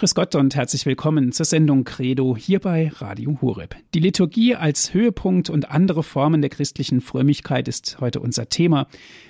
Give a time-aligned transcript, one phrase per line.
[0.00, 3.76] Grüß Gott und herzlich willkommen zur Sendung Credo hier bei Radio Horeb.
[3.92, 8.86] Die Liturgie als Höhepunkt und andere Formen der christlichen Frömmigkeit ist heute unser Thema.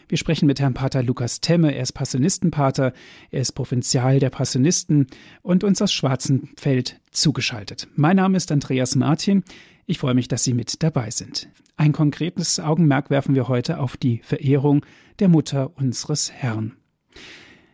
[0.06, 1.74] Wir sprechen mit Herrn Pater Lukas Temme.
[1.74, 2.92] Er ist Passionistenpater,
[3.32, 5.08] er ist Provinzial der Passionisten
[5.42, 7.88] und uns aus Schwarzenfeld zugeschaltet.
[7.96, 9.42] Mein Name ist Andreas Martin.
[9.86, 11.48] Ich freue mich, dass Sie mit dabei sind.
[11.78, 14.86] Ein konkretes Augenmerk werfen wir heute auf die Verehrung
[15.18, 16.76] der Mutter unseres Herrn.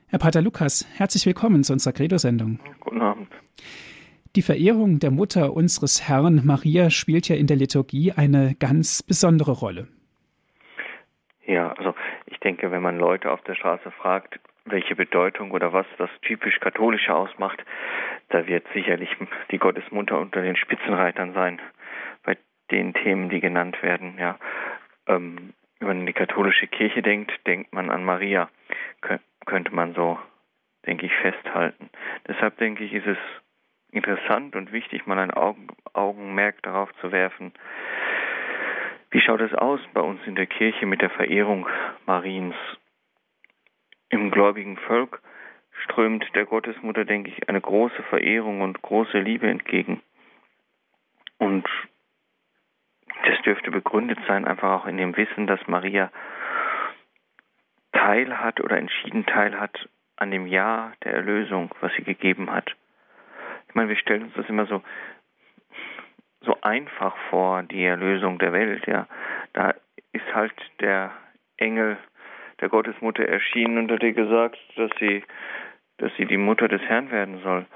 [0.08, 2.60] Herr Pater Lukas, herzlich willkommen zu unserer Credo-Sendung.
[2.78, 3.28] Guten Abend.
[4.36, 9.50] Die Verehrung der Mutter unseres Herrn Maria spielt ja in der Liturgie eine ganz besondere
[9.50, 9.88] Rolle.
[11.44, 11.92] Ja, also
[12.26, 16.60] ich denke, wenn man Leute auf der Straße fragt, welche Bedeutung oder was das typisch
[16.60, 17.64] Katholische ausmacht,
[18.28, 19.10] da wird sicherlich
[19.50, 21.60] die Gottesmutter unter den Spitzenreitern sein
[22.22, 22.36] bei
[22.70, 24.18] den Themen, die genannt werden.
[24.20, 24.38] Ja,
[25.08, 28.48] ähm, wenn man an die katholische Kirche denkt, denkt man an Maria
[29.46, 30.18] könnte man so,
[30.84, 31.90] denke ich, festhalten.
[32.28, 33.18] Deshalb denke ich, ist es
[33.90, 37.52] interessant und wichtig, mal ein Augen, Augenmerk darauf zu werfen,
[39.10, 41.66] wie schaut es aus bei uns in der Kirche mit der Verehrung
[42.04, 42.56] Mariens?
[44.10, 45.22] Im gläubigen Volk
[45.84, 50.02] strömt der Gottesmutter, denke ich, eine große Verehrung und große Liebe entgegen.
[51.38, 51.66] Und
[53.24, 56.10] das dürfte begründet sein, einfach auch in dem Wissen, dass Maria
[57.96, 62.74] Teil hat oder entschieden Teil hat an dem Ja der Erlösung, was sie gegeben hat.
[63.68, 64.82] Ich meine, wir stellen uns das immer so
[66.42, 69.06] so einfach vor, die Erlösung der Welt, ja.
[69.52, 69.74] Da
[70.12, 71.10] ist halt der
[71.56, 71.98] Engel
[72.60, 75.24] der Gottesmutter erschienen und hat ihr gesagt, dass sie,
[75.98, 77.66] dass sie die Mutter des Herrn werden soll.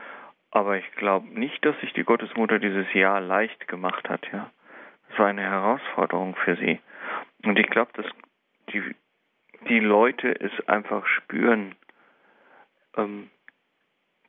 [0.53, 4.51] Aber ich glaube nicht, dass sich die Gottesmutter dieses Jahr leicht gemacht hat, ja.
[5.13, 6.79] Es war eine Herausforderung für sie.
[7.45, 8.07] Und ich glaube, dass
[8.73, 8.95] die
[9.69, 11.75] die Leute es einfach spüren,
[12.97, 13.31] ähm,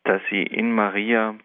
[0.03, 1.35] dass sie in Maria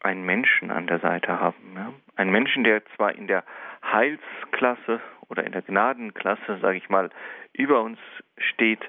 [0.00, 1.74] einen Menschen an der Seite haben.
[1.74, 1.92] Ja?
[2.16, 3.44] Einen Menschen, der zwar in der
[3.84, 7.10] Heilsklasse oder in der Gnadenklasse, sage ich mal,
[7.52, 7.98] über uns
[8.36, 8.80] steht,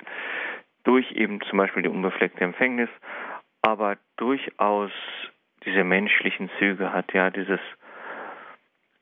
[0.83, 2.89] durch eben zum Beispiel die unbefleckte Empfängnis,
[3.62, 4.91] aber durchaus
[5.66, 7.59] diese menschlichen Züge hat, ja, dieses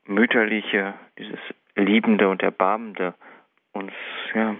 [0.06, 1.40] mütterliche, dieses
[1.74, 3.14] liebende und erbarmende,
[3.72, 3.92] uns,
[4.34, 4.56] ja,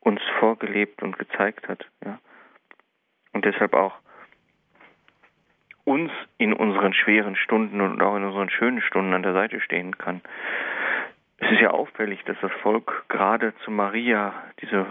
[0.00, 1.86] uns vorgelebt und gezeigt hat.
[2.04, 2.18] Ja.
[3.32, 3.94] Und deshalb auch
[5.84, 9.98] uns in unseren schweren Stunden und auch in unseren schönen Stunden an der Seite stehen
[9.98, 10.20] kann.
[11.38, 14.86] Es ist ja auffällig, dass das Volk gerade zu Maria diese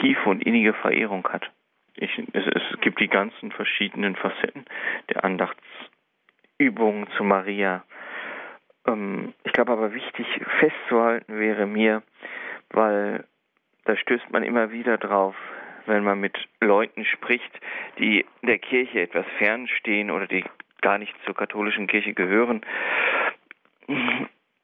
[0.00, 1.50] tiefe und innige Verehrung hat.
[1.94, 4.66] Ich, es, es gibt die ganzen verschiedenen Facetten
[5.08, 7.82] der Andachtsübungen zu Maria.
[8.86, 10.26] Ähm, ich glaube aber wichtig
[10.60, 12.02] festzuhalten wäre mir,
[12.70, 13.24] weil
[13.84, 15.34] da stößt man immer wieder drauf,
[15.86, 17.50] wenn man mit Leuten spricht,
[17.98, 20.44] die der Kirche etwas fernstehen oder die
[20.80, 22.60] gar nicht zur katholischen Kirche gehören,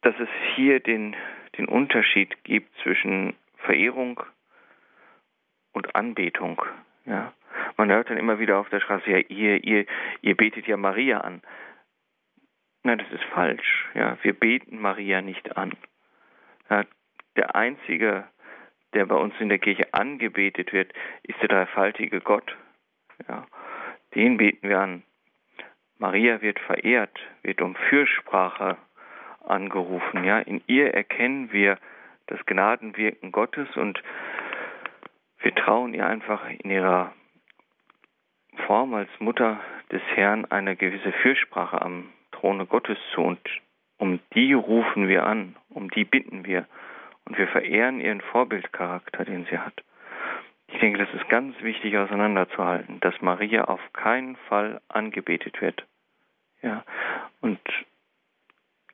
[0.02, 1.16] dass es hier den,
[1.58, 4.20] den Unterschied gibt zwischen Verehrung
[5.72, 6.62] und Anbetung.
[7.06, 7.32] Ja.
[7.76, 9.86] Man hört dann immer wieder auf der Straße, ja, ihr, ihr,
[10.20, 11.42] ihr betet ja Maria an.
[12.84, 13.88] Nein, das ist falsch.
[13.94, 15.72] Ja, wir beten Maria nicht an.
[16.68, 16.84] Ja,
[17.34, 18.24] der einzige,
[18.92, 20.92] der bei uns in der Kirche angebetet wird,
[21.22, 22.54] ist der dreifaltige Gott.
[23.26, 23.46] Ja,
[24.14, 25.02] den beten wir an.
[25.98, 28.76] Maria wird verehrt, wird um Fürsprache
[29.46, 30.22] angerufen.
[30.24, 31.78] Ja, in ihr erkennen wir
[32.26, 34.02] das Gnadenwirken Gottes und
[35.38, 37.14] wir trauen ihr einfach in ihrer
[38.66, 39.58] Form als Mutter
[39.90, 42.10] des Herrn eine gewisse Fürsprache am
[42.44, 43.40] Throne Gottes zu und
[43.96, 46.66] um die rufen wir an, um die bitten wir
[47.24, 49.82] und wir verehren ihren Vorbildcharakter, den sie hat.
[50.68, 55.86] Ich denke, das ist ganz wichtig auseinanderzuhalten, dass Maria auf keinen Fall angebetet wird.
[56.60, 56.84] Ja,
[57.40, 57.58] und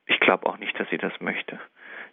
[0.07, 1.59] ich glaube auch nicht, dass sie das möchte.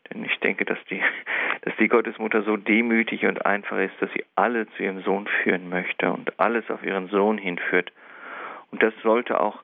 [0.10, 1.04] Denn ich denke, dass die,
[1.62, 5.70] dass die Gottesmutter so demütig und einfach ist, dass sie alle zu ihrem Sohn führen
[5.70, 7.92] möchte und alles auf ihren Sohn hinführt.
[8.72, 9.62] Und das sollte auch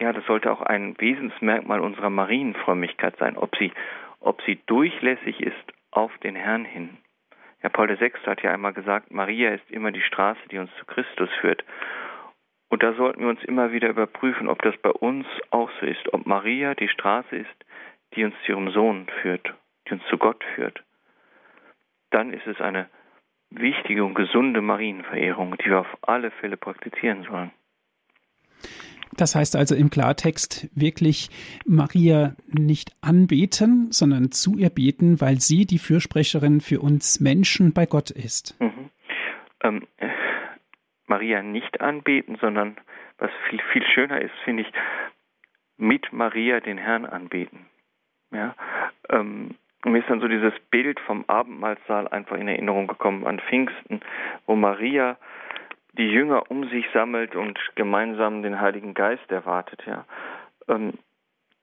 [0.00, 3.72] ja, das sollte auch ein Wesensmerkmal unserer Marienfrömmigkeit sein, ob sie,
[4.20, 6.96] ob sie durchlässig ist auf den Herrn hin.
[7.62, 8.12] Ja, Paul VI.
[8.24, 11.64] hat ja einmal gesagt, Maria ist immer die Straße, die uns zu Christus führt.
[12.70, 16.12] Und da sollten wir uns immer wieder überprüfen, ob das bei uns auch so ist,
[16.14, 17.64] ob Maria die Straße ist,
[18.14, 19.52] die uns zu ihrem Sohn führt,
[19.86, 20.82] die uns zu Gott führt.
[22.10, 22.88] Dann ist es eine
[23.50, 27.50] wichtige und gesunde Marienverehrung, die wir auf alle Fälle praktizieren sollen.
[29.20, 31.28] Das heißt also im Klartext wirklich
[31.66, 37.84] Maria nicht anbeten, sondern zu ihr beten, weil sie die Fürsprecherin für uns Menschen bei
[37.84, 38.58] Gott ist.
[38.60, 38.90] Mhm.
[39.62, 39.86] Ähm,
[41.06, 42.78] Maria nicht anbeten, sondern
[43.18, 44.72] was viel, viel schöner ist, finde ich,
[45.76, 47.66] mit Maria den Herrn anbeten.
[48.32, 48.54] Ja,
[49.10, 54.00] ähm, mir ist dann so dieses Bild vom Abendmahlsaal einfach in Erinnerung gekommen an Pfingsten,
[54.46, 55.18] wo Maria
[55.92, 59.82] die Jünger um sich sammelt und gemeinsam den Heiligen Geist erwartet.
[59.86, 60.04] Ja,
[60.68, 60.94] ähm,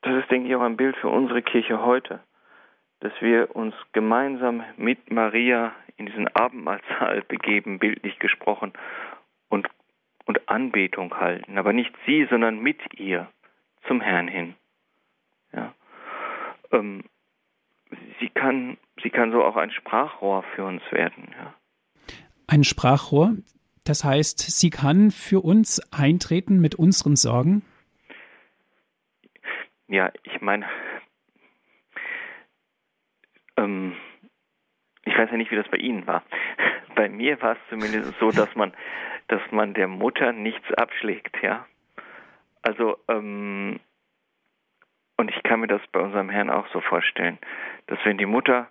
[0.02, 2.20] das ist, denke ich, auch ein Bild für unsere Kirche heute,
[3.00, 8.74] dass wir uns gemeinsam mit Maria in diesen Abendmahlsaal begeben, bildlich gesprochen,
[9.50, 9.68] und,
[10.26, 11.58] und Anbetung halten.
[11.58, 13.28] Aber nicht sie, sondern mit ihr
[13.88, 14.56] zum Herrn hin.
[15.54, 15.74] Ja.
[16.72, 17.04] Ähm,
[18.20, 21.30] sie, kann, sie kann so auch ein Sprachrohr für uns werden.
[21.40, 21.54] Ja.
[22.48, 23.36] Ein Sprachrohr?
[23.88, 27.64] Das heißt, sie kann für uns eintreten mit unseren Sorgen?
[29.88, 30.66] Ja, ich meine,
[33.56, 33.96] ähm,
[35.06, 36.24] ich weiß ja nicht, wie das bei Ihnen war.
[36.96, 38.74] Bei mir war es zumindest so, dass man,
[39.28, 41.66] dass man der Mutter nichts abschlägt, ja.
[42.64, 43.80] Also, ähm,
[45.16, 47.38] und ich kann mir das bei unserem Herrn auch so vorstellen,
[47.86, 48.68] dass wenn die Mutter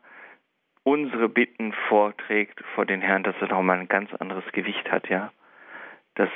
[0.86, 5.32] unsere Bitten vorträgt vor den Herrn, dass das nochmal ein ganz anderes Gewicht hat, ja.
[6.14, 6.30] Dass,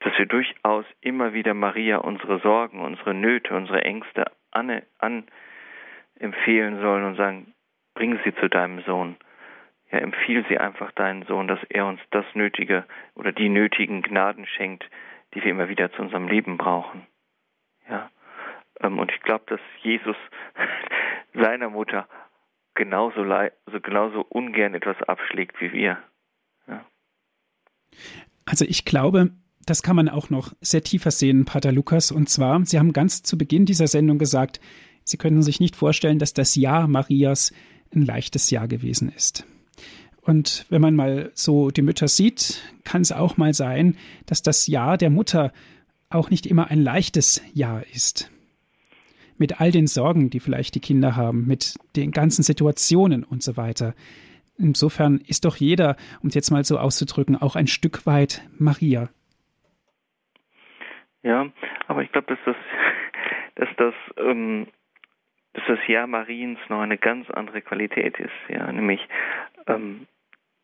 [0.00, 5.26] dass wir durchaus immer wieder Maria unsere Sorgen, unsere Nöte, unsere Ängste an, an
[6.18, 7.54] empfehlen sollen und sagen,
[7.94, 9.14] bring sie zu deinem Sohn.
[9.92, 14.44] Ja, empfiehl sie einfach deinen Sohn, dass er uns das Nötige oder die nötigen Gnaden
[14.46, 14.84] schenkt,
[15.34, 17.06] die wir immer wieder zu unserem Leben brauchen.
[17.88, 18.10] Ja.
[18.80, 20.16] Ähm, und ich glaube, dass Jesus
[21.32, 22.08] seiner Mutter
[22.74, 25.98] genauso, also genauso ungern etwas abschlägt wie wir.
[26.66, 26.84] Ja.
[28.44, 29.30] Also ich glaube,
[29.64, 32.10] das kann man auch noch sehr tiefer sehen, Pater Lukas.
[32.10, 34.60] Und zwar, Sie haben ganz zu Beginn dieser Sendung gesagt,
[35.04, 37.52] Sie können sich nicht vorstellen, dass das Ja Marias
[37.94, 39.46] ein leichtes Jahr gewesen ist.
[40.20, 43.96] Und wenn man mal so die Mütter sieht, kann es auch mal sein,
[44.26, 45.52] dass das Jahr der Mutter
[46.10, 48.30] auch nicht immer ein leichtes Jahr ist.
[49.38, 53.56] Mit all den Sorgen, die vielleicht die Kinder haben, mit den ganzen Situationen und so
[53.56, 53.94] weiter.
[54.58, 59.08] Insofern ist doch jeder, um es jetzt mal so auszudrücken, auch ein Stück weit Maria.
[61.22, 61.46] Ja,
[61.86, 62.56] aber ich glaube, dass das,
[63.54, 64.66] dass das ähm,
[65.54, 68.30] dass das Jahr Mariens noch eine ganz andere Qualität ist.
[68.48, 69.00] Ja, nämlich,
[69.66, 70.06] ähm,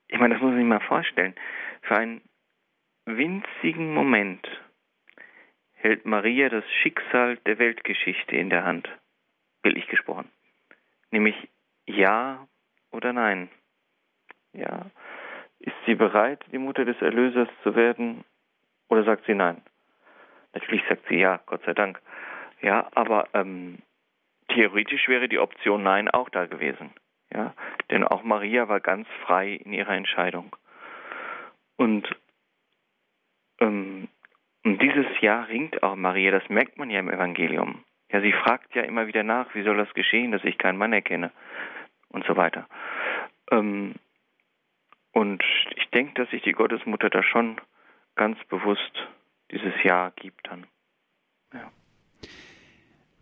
[0.09, 1.35] ich meine, das muss man sich mal vorstellen.
[1.83, 2.21] Für einen
[3.05, 4.47] winzigen Moment
[5.79, 8.89] hält Maria das Schicksal der Weltgeschichte in der Hand,
[9.63, 10.31] bildlich gesprochen.
[11.11, 11.49] Nämlich
[11.87, 12.47] ja
[12.91, 13.49] oder nein.
[14.53, 14.91] Ja.
[15.61, 18.25] Ist sie bereit, die Mutter des Erlösers zu werden,
[18.89, 19.63] oder sagt sie nein?
[20.55, 22.01] Natürlich sagt sie ja, Gott sei Dank.
[22.61, 23.79] Ja, aber ähm,
[24.49, 26.91] theoretisch wäre die Option Nein auch da gewesen.
[27.33, 27.55] Ja,
[27.91, 30.57] denn auch Maria war ganz frei in ihrer Entscheidung.
[31.77, 32.09] Und
[33.61, 34.09] ähm,
[34.65, 37.85] um dieses Jahr ringt auch Maria, das merkt man ja im Evangelium.
[38.11, 40.93] Ja, sie fragt ja immer wieder nach, wie soll das geschehen, dass ich keinen Mann
[40.93, 41.31] erkenne
[42.09, 42.67] und so weiter.
[43.51, 43.95] Ähm,
[45.13, 45.43] und
[45.77, 47.61] ich denke, dass sich die Gottesmutter da schon
[48.15, 49.09] ganz bewusst
[49.51, 50.67] dieses Jahr gibt dann.
[51.53, 51.71] Ja.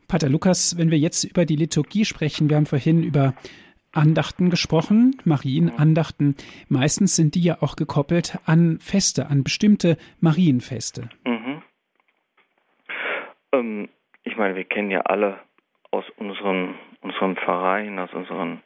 [0.09, 3.35] Pater Lukas, wenn wir jetzt über die Liturgie sprechen, wir haben vorhin über
[3.97, 6.37] Andachten gesprochen, Marienandachten.
[6.69, 11.09] Meistens sind die ja auch gekoppelt an Feste, an bestimmte Marienfeste.
[11.25, 11.63] Mhm.
[13.53, 13.89] Ähm,
[14.25, 15.39] ich meine, wir kennen ja alle
[15.91, 18.63] aus unseren, unserem Verein, aus unseren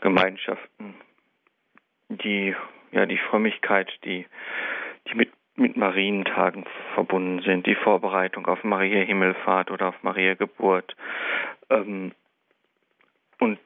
[0.00, 0.94] Gemeinschaften
[2.08, 2.54] die,
[2.90, 4.26] ja, die Frömmigkeit, die,
[5.08, 5.30] die mit
[5.60, 10.96] mit Marientagen verbunden sind, die Vorbereitung auf Maria Himmelfahrt oder auf Maria Geburt.
[11.68, 12.12] Ähm,
[13.38, 13.58] und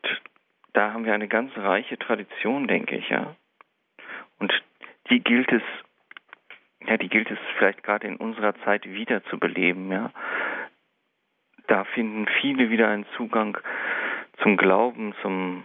[0.74, 3.34] da haben wir eine ganz reiche Tradition, denke ich, ja.
[4.38, 4.52] Und
[5.08, 5.62] die gilt es,
[6.86, 10.10] ja, die gilt es vielleicht gerade in unserer Zeit wieder zu beleben, ja.
[11.68, 13.56] Da finden viele wieder einen Zugang
[14.42, 15.64] zum Glauben, zum,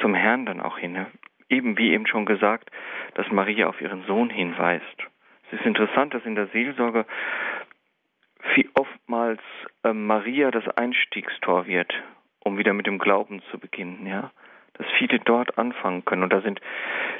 [0.00, 1.06] zum Herrn dann auch hin.
[1.48, 2.70] Eben wie eben schon gesagt,
[3.14, 4.84] dass Maria auf ihren Sohn hinweist.
[5.46, 7.06] Es ist interessant, dass in der Seelsorge
[8.54, 9.40] wie oftmals
[9.84, 11.94] äh, Maria das Einstiegstor wird,
[12.48, 14.30] um wieder mit dem Glauben zu beginnen, ja.
[14.74, 16.22] Dass viele dort anfangen können.
[16.22, 16.60] Und da sind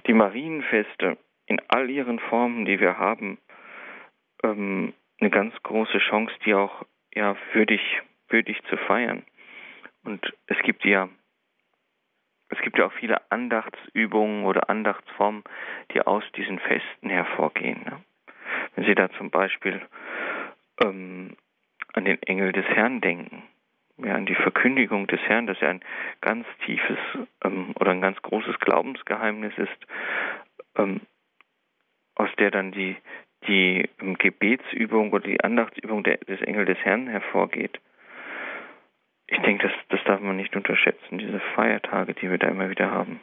[0.06, 1.16] die Marienfeste
[1.46, 3.38] in all ihren Formen, die wir haben,
[4.44, 7.80] ähm, eine ganz große Chance, die auch ja würdig,
[8.28, 9.24] würdig zu feiern.
[10.04, 11.08] Und es gibt ja
[12.50, 15.44] es gibt ja auch viele Andachtsübungen oder Andachtsformen,
[15.92, 17.82] die aus diesen Festen hervorgehen.
[17.84, 18.00] Ne?
[18.74, 19.82] Wenn Sie da zum Beispiel
[20.82, 21.36] ähm,
[21.92, 23.42] an den Engel des Herrn denken,
[24.04, 25.80] ja, an die Verkündigung des Herrn, das ja ein
[26.20, 26.98] ganz tiefes
[27.44, 29.86] ähm, oder ein ganz großes Glaubensgeheimnis ist,
[30.76, 31.00] ähm,
[32.14, 32.96] aus der dann die,
[33.46, 33.88] die
[34.18, 37.80] Gebetsübung oder die Andachtsübung der, des Engel des Herrn hervorgeht.
[39.26, 42.90] Ich denke, das, das darf man nicht unterschätzen, diese Feiertage, die wir da immer wieder
[42.90, 43.20] haben.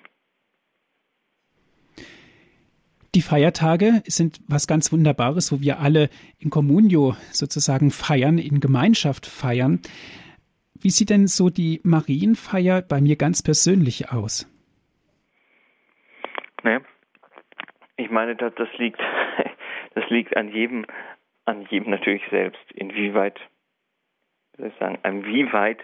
[3.15, 9.25] Die Feiertage sind was ganz Wunderbares, wo wir alle in Communio sozusagen feiern, in Gemeinschaft
[9.25, 9.79] feiern.
[10.85, 14.45] Wie sieht denn so die Marienfeier bei mir ganz persönlich aus?
[16.61, 16.79] Naja,
[17.97, 19.01] ich meine, das, das liegt,
[19.95, 20.85] das liegt an jedem,
[21.45, 23.39] an jedem natürlich selbst, inwieweit,
[24.53, 25.81] wie soll ich sagen, inwieweit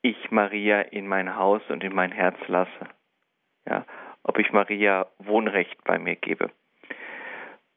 [0.00, 2.88] ich Maria in mein Haus und in mein Herz lasse.
[3.68, 3.84] Ja,
[4.22, 6.50] ob ich Maria Wohnrecht bei mir gebe.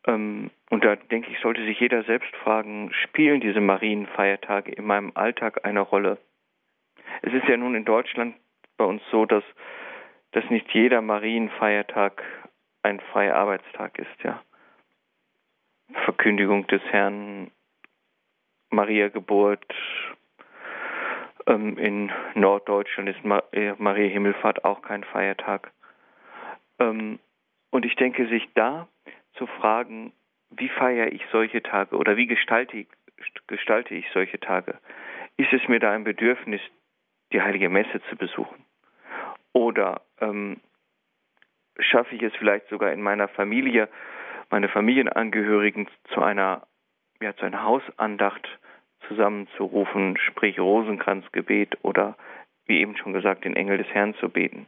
[0.05, 5.12] Ähm, und da denke ich, sollte sich jeder selbst fragen, spielen diese Marienfeiertage in meinem
[5.15, 6.17] Alltag eine Rolle?
[7.22, 8.36] Es ist ja nun in Deutschland
[8.77, 9.43] bei uns so, dass,
[10.31, 12.24] dass nicht jeder Marienfeiertag
[12.81, 14.41] ein freier Arbeitstag ist, ja.
[16.05, 17.51] Verkündigung des Herrn,
[18.69, 19.63] Maria Geburt,
[21.45, 23.19] ähm, in Norddeutschland ist
[23.51, 25.72] äh, Maria Himmelfahrt auch kein Feiertag.
[26.79, 27.19] Ähm,
[27.69, 28.88] und ich denke, sich da
[29.33, 30.13] zu fragen,
[30.49, 32.87] wie feiere ich solche Tage oder wie gestalte ich,
[33.47, 34.77] gestalte ich solche Tage?
[35.37, 36.61] Ist es mir da ein Bedürfnis,
[37.31, 38.65] die heilige Messe zu besuchen?
[39.53, 40.61] Oder ähm,
[41.79, 43.89] schaffe ich es vielleicht sogar in meiner Familie,
[44.49, 46.67] meine Familienangehörigen zu einer,
[47.21, 48.47] ja, zu einer Hausandacht
[49.07, 52.15] zusammenzurufen, sprich Rosenkranzgebet oder
[52.65, 54.67] wie eben schon gesagt, den Engel des Herrn zu beten.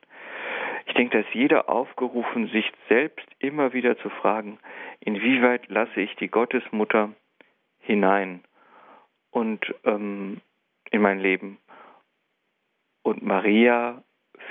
[0.85, 4.59] Ich denke, da ist jeder aufgerufen, sich selbst immer wieder zu fragen,
[4.99, 7.11] inwieweit lasse ich die Gottesmutter
[7.79, 8.43] hinein
[9.31, 10.41] und ähm,
[10.91, 11.57] in mein Leben.
[13.03, 14.03] Und Maria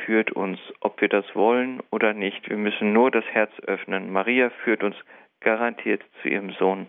[0.04, 2.48] führt uns, ob wir das wollen oder nicht.
[2.48, 4.12] Wir müssen nur das Herz öffnen.
[4.12, 4.96] Maria führt uns
[5.40, 6.88] garantiert zu ihrem Sohn.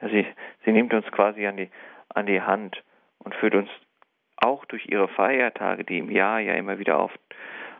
[0.00, 0.26] Ja, sie,
[0.64, 1.70] sie nimmt uns quasi an die,
[2.08, 2.82] an die Hand
[3.18, 3.68] und führt uns
[4.36, 7.12] auch durch ihre Feiertage, die im Jahr ja immer wieder auf,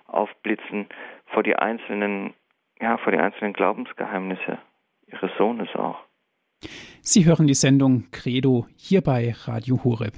[0.08, 0.88] aufblitzen
[1.26, 2.34] vor die einzelnen,
[2.80, 4.58] ja, vor die einzelnen Glaubensgeheimnisse
[5.06, 5.98] ihres Sohnes auch.
[7.00, 10.14] Sie hören die Sendung Credo hier bei Radio Horeb.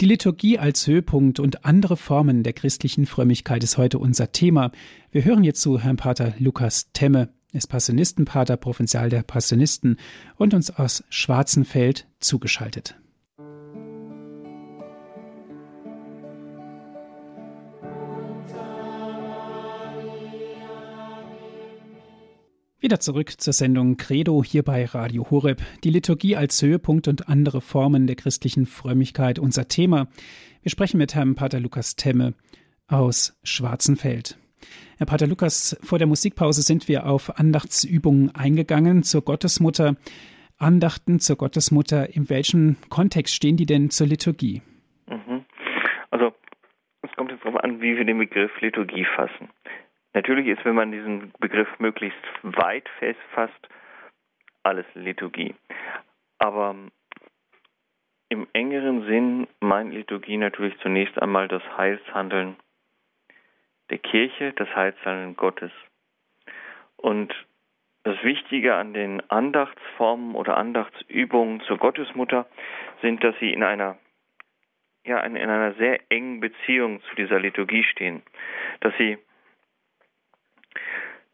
[0.00, 4.70] Die Liturgie als Höhepunkt und andere Formen der christlichen Frömmigkeit ist heute unser Thema.
[5.10, 9.98] Wir hören jetzt zu Herrn Pater Lukas Temme, ist Passionistenpater, Provinzial der Passionisten
[10.36, 12.96] und uns aus Schwarzenfeld zugeschaltet.
[22.84, 25.62] Wieder zurück zur Sendung Credo hier bei Radio Horeb.
[25.84, 30.08] Die Liturgie als Höhepunkt und andere Formen der christlichen Frömmigkeit unser Thema.
[30.60, 32.34] Wir sprechen mit Herrn Pater Lukas Temme
[32.86, 34.36] aus Schwarzenfeld.
[34.98, 39.96] Herr Pater Lukas, vor der Musikpause sind wir auf Andachtsübungen eingegangen zur Gottesmutter.
[40.58, 44.60] Andachten zur Gottesmutter, in welchem Kontext stehen die denn zur Liturgie?
[45.08, 45.46] Mhm.
[46.10, 46.34] Also,
[47.00, 49.48] es kommt jetzt darauf an, wie wir den Begriff Liturgie fassen.
[50.14, 53.68] Natürlich ist, wenn man diesen Begriff möglichst weit festfasst,
[54.62, 55.54] alles Liturgie.
[56.38, 56.74] Aber
[58.28, 62.56] im engeren Sinn meint Liturgie natürlich zunächst einmal das Heilshandeln
[63.90, 65.72] der Kirche, das Heilshandeln Gottes.
[66.96, 67.34] Und
[68.04, 72.46] das Wichtige an den Andachtsformen oder Andachtsübungen zur Gottesmutter
[73.02, 73.98] sind, dass sie in einer
[75.06, 78.22] ja, in einer sehr engen Beziehung zu dieser Liturgie stehen,
[78.80, 79.18] dass sie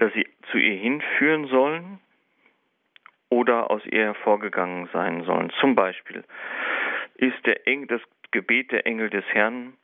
[0.00, 2.00] dass sie zu ihr hinführen sollen
[3.28, 5.50] oder aus ihr hervorgegangen sein sollen.
[5.60, 6.24] Zum Beispiel
[7.16, 9.74] ist der Engel, das Gebet der Engel des Herrn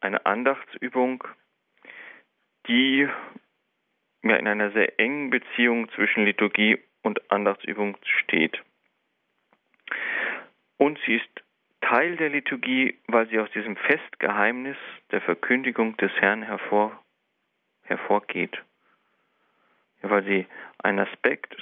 [0.00, 1.24] eine Andachtsübung,
[2.68, 3.06] die
[4.22, 8.62] ja, in einer sehr engen Beziehung zwischen Liturgie und Andachtsübung steht.
[10.78, 11.44] Und sie ist
[11.82, 14.76] Teil der Liturgie, weil sie aus diesem Festgeheimnis
[15.10, 17.02] der Verkündigung des Herrn hervor,
[17.82, 18.62] hervorgeht
[20.02, 20.46] weil sie
[20.82, 21.56] einen Aspekt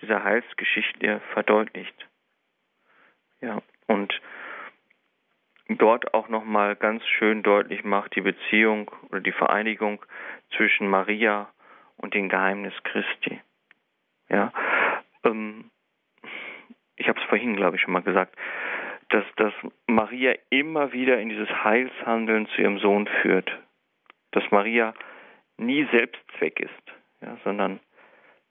[0.00, 2.06] dieser Heilsgeschichte verdeutlicht.
[3.40, 4.20] Ja, und
[5.68, 10.04] dort auch nochmal ganz schön deutlich macht die Beziehung oder die Vereinigung
[10.56, 11.50] zwischen Maria
[11.96, 13.40] und dem Geheimnis Christi.
[14.28, 14.52] Ja,
[15.24, 15.70] ähm,
[16.96, 18.36] ich habe es vorhin, glaube ich, schon mal gesagt,
[19.10, 19.52] dass, dass
[19.86, 23.50] Maria immer wieder in dieses Heilshandeln zu ihrem Sohn führt.
[24.32, 24.94] Dass Maria
[25.58, 27.80] nie Selbstzweck ist, ja, sondern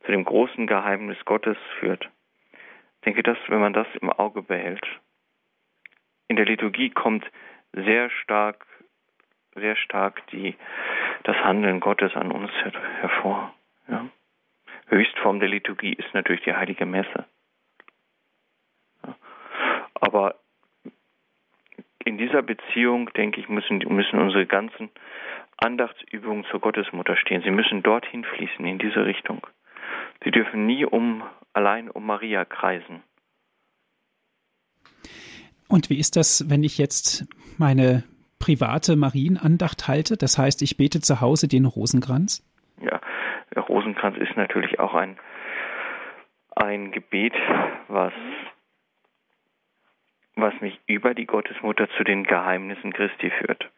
[0.05, 2.09] zu dem großen Geheimnis Gottes führt.
[2.53, 4.85] Ich denke, dass, wenn man das im Auge behält,
[6.27, 7.25] in der Liturgie kommt
[7.73, 8.65] sehr stark,
[9.55, 10.55] sehr stark die,
[11.23, 12.51] das Handeln Gottes an uns
[12.99, 13.53] hervor.
[13.87, 14.07] Ja.
[14.87, 17.25] Höchstform der Liturgie ist natürlich die heilige Messe.
[19.93, 20.35] Aber
[22.03, 24.89] in dieser Beziehung, denke ich, müssen, müssen unsere ganzen
[25.57, 27.41] Andachtsübungen zur Gottesmutter stehen.
[27.43, 29.45] Sie müssen dorthin fließen, in diese Richtung.
[30.23, 33.03] Sie dürfen nie um, allein um Maria kreisen.
[35.67, 37.25] Und wie ist das, wenn ich jetzt
[37.57, 38.03] meine
[38.39, 40.17] private Marienandacht halte?
[40.17, 42.43] Das heißt, ich bete zu Hause den Rosenkranz?
[42.81, 42.99] Ja,
[43.53, 45.17] der Rosenkranz ist natürlich auch ein,
[46.55, 47.33] ein Gebet,
[47.87, 48.13] was,
[50.35, 53.71] was mich über die Gottesmutter zu den Geheimnissen Christi führt.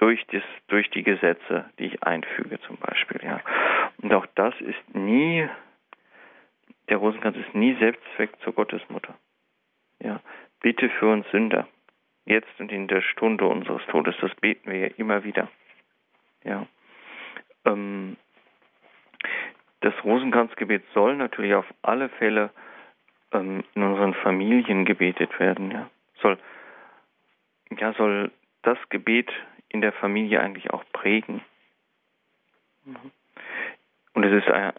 [0.00, 3.20] Durch, das, durch die Gesetze, die ich einfüge zum Beispiel.
[3.22, 3.42] Ja.
[3.98, 5.46] Und auch das ist nie,
[6.88, 9.14] der Rosenkranz ist nie Selbstzweck zur Gottesmutter.
[10.02, 10.20] Ja.
[10.62, 11.68] Bitte für uns Sünder,
[12.24, 15.48] jetzt und in der Stunde unseres Todes, das beten wir ja immer wieder.
[16.44, 16.66] Ja.
[17.66, 18.16] Ähm,
[19.80, 22.48] das Rosenkranzgebet soll natürlich auf alle Fälle
[23.32, 25.70] ähm, in unseren Familien gebetet werden.
[25.70, 25.90] Ja.
[26.22, 26.38] Soll,
[27.76, 28.30] ja, soll
[28.62, 29.30] das Gebet
[29.70, 31.42] in der Familie eigentlich auch prägen.
[34.12, 34.72] Und es ist ein,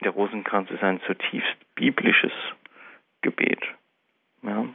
[0.00, 2.32] der Rosenkranz ist ein zutiefst biblisches
[3.22, 3.62] Gebet.
[4.42, 4.66] Ja.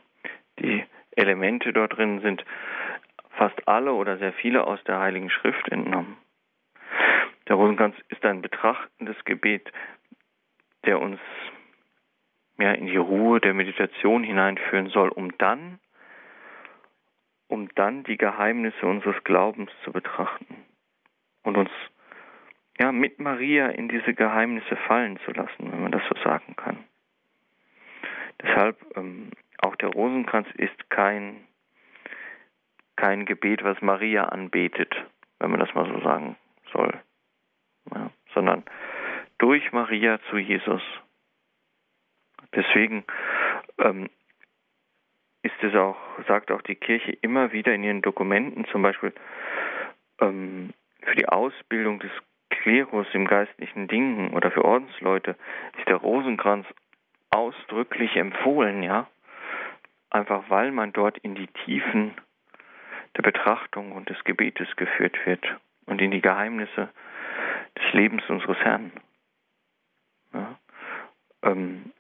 [0.60, 2.46] Die Elemente dort drin sind
[3.32, 6.18] fast alle oder sehr viele aus der Heiligen Schrift entnommen.
[7.48, 9.72] Der Rosenkranz ist ein betrachtendes Gebet,
[10.86, 11.20] der uns
[12.60, 15.80] ja, in die Ruhe der Meditation hineinführen soll, um dann,
[17.54, 20.66] um dann die Geheimnisse unseres Glaubens zu betrachten
[21.44, 21.70] und uns
[22.80, 26.84] ja, mit Maria in diese Geheimnisse fallen zu lassen, wenn man das so sagen kann.
[28.42, 29.30] Deshalb ähm,
[29.60, 31.44] auch der Rosenkranz ist kein,
[32.96, 34.92] kein Gebet, was Maria anbetet,
[35.38, 36.36] wenn man das mal so sagen
[36.72, 37.00] soll
[37.94, 38.64] ja, sondern
[39.38, 40.82] durch Maria zu Jesus.
[42.56, 43.04] Deswegen
[43.78, 44.10] ähm,
[45.44, 45.98] ist es auch,
[46.28, 49.14] sagt auch die Kirche immer wieder in ihren Dokumenten, zum Beispiel
[50.20, 52.12] ähm, für die Ausbildung des
[52.50, 55.36] Klerus im geistlichen Dingen oder für Ordensleute
[55.78, 56.66] ist der Rosenkranz
[57.30, 59.08] ausdrücklich empfohlen, ja.
[60.10, 62.14] Einfach weil man dort in die Tiefen
[63.18, 65.44] der Betrachtung und des Gebetes geführt wird
[65.86, 66.90] und in die Geheimnisse
[67.78, 68.92] des Lebens unseres Herrn.
[70.34, 70.56] Ja?
[71.42, 71.92] Ähm,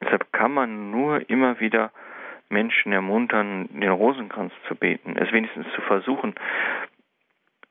[0.00, 1.92] deshalb kann man nur immer wieder
[2.52, 6.34] Menschen ermuntern, den Rosenkranz zu beten, es wenigstens zu versuchen.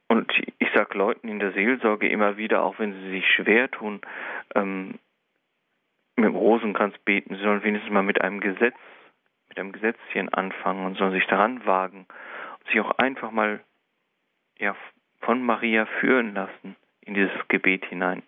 [0.09, 4.01] Und ich sage Leuten in der Seelsorge immer wieder, auch wenn sie sich schwer tun,
[4.55, 4.99] ähm,
[6.17, 8.75] mit dem Rosenkranz beten, sie sollen wenigstens mal mit einem Gesetz,
[9.47, 12.05] mit einem Gesetzchen anfangen und sollen sich daran wagen
[12.59, 13.61] und sich auch einfach mal
[14.59, 14.75] ja,
[15.21, 18.23] von Maria führen lassen in dieses Gebet hinein.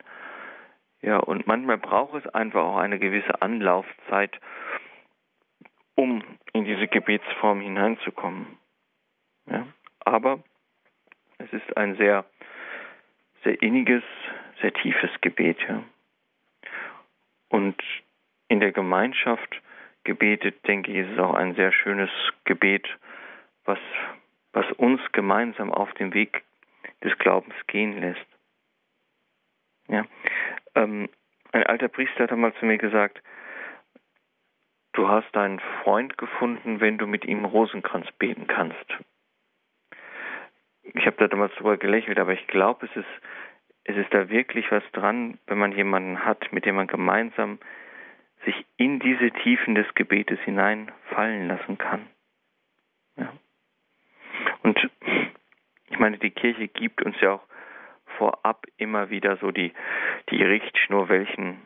[1.01, 4.39] Ja, und manchmal braucht es einfach auch eine gewisse Anlaufzeit,
[5.95, 8.57] um in diese Gebetsform hineinzukommen.
[9.45, 9.67] Ja,
[9.99, 10.43] aber
[11.37, 12.25] es ist ein sehr,
[13.43, 14.03] sehr inniges,
[14.61, 15.57] sehr tiefes Gebet.
[15.67, 15.83] Ja.
[17.49, 17.81] Und
[18.47, 19.61] in der Gemeinschaft
[20.03, 22.09] gebetet, denke ich, ist es auch ein sehr schönes
[22.45, 22.87] Gebet,
[23.65, 23.79] was,
[24.51, 26.43] was uns gemeinsam auf dem Weg
[27.03, 28.25] des Glaubens gehen lässt.
[29.87, 30.05] Ja.
[30.75, 31.09] Ähm,
[31.51, 33.21] ein alter Priester hat einmal zu mir gesagt,
[34.93, 38.85] du hast einen Freund gefunden, wenn du mit ihm Rosenkranz beten kannst.
[40.83, 43.21] Ich habe da damals drüber gelächelt, aber ich glaube, es ist,
[43.85, 47.59] es ist da wirklich was dran, wenn man jemanden hat, mit dem man gemeinsam
[48.45, 52.07] sich in diese Tiefen des Gebetes hineinfallen lassen kann.
[53.15, 53.31] Ja.
[54.63, 54.89] Und
[55.89, 57.43] ich meine, die Kirche gibt uns ja auch
[58.17, 59.73] vorab immer wieder so die,
[60.29, 61.61] die Richtschnur, welchen,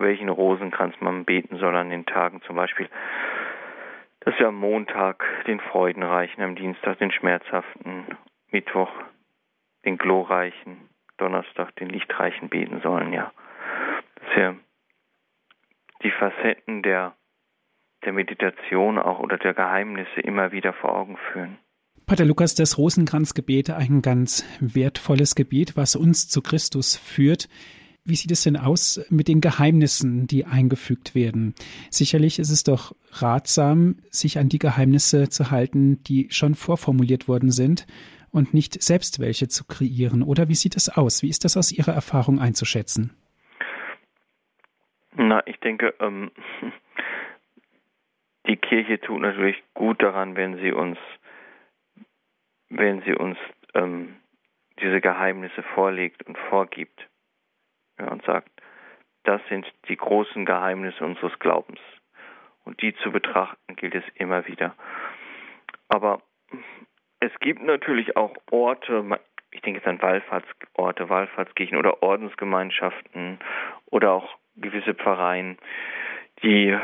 [0.00, 2.40] welchen Rosenkranz man beten soll an den Tagen.
[2.46, 2.88] Zum Beispiel,
[4.20, 8.06] dass wir am Montag den Freudenreichen, am Dienstag den Schmerzhaften,
[8.50, 8.90] Mittwoch
[9.84, 13.32] den Glorreichen, Donnerstag den Lichtreichen beten sollen, ja.
[14.16, 14.56] Dass wir
[16.02, 17.14] die Facetten der,
[18.04, 21.58] der Meditation auch oder der Geheimnisse immer wieder vor Augen führen.
[22.06, 27.48] Pater Lukas, das Rosenkranzgebet, ein ganz wertvolles Gebet, was uns zu Christus führt.
[28.04, 31.54] Wie sieht es denn aus mit den Geheimnissen, die eingefügt werden?
[31.90, 37.50] Sicherlich ist es doch ratsam, sich an die Geheimnisse zu halten, die schon vorformuliert worden
[37.50, 37.86] sind
[38.32, 40.22] und nicht selbst welche zu kreieren.
[40.22, 41.22] Oder wie sieht es aus?
[41.22, 43.12] Wie ist das aus Ihrer Erfahrung einzuschätzen?
[45.14, 46.30] Na, ich denke, ähm,
[48.46, 50.98] die Kirche tut natürlich gut daran, wenn sie uns
[52.70, 53.36] wenn sie uns
[53.74, 54.16] ähm,
[54.80, 57.09] diese Geheimnisse vorlegt und vorgibt
[58.00, 58.50] ja, und sagt,
[59.24, 61.80] das sind die großen Geheimnisse unseres Glaubens.
[62.64, 64.74] Und die zu betrachten gilt es immer wieder.
[65.88, 66.22] Aber
[67.20, 69.04] es gibt natürlich auch Orte,
[69.50, 73.38] ich denke jetzt an Wallfahrtsorte, Wallfahrtskirchen oder Ordensgemeinschaften
[73.86, 75.58] oder auch gewisse Pfarreien,
[76.42, 76.76] die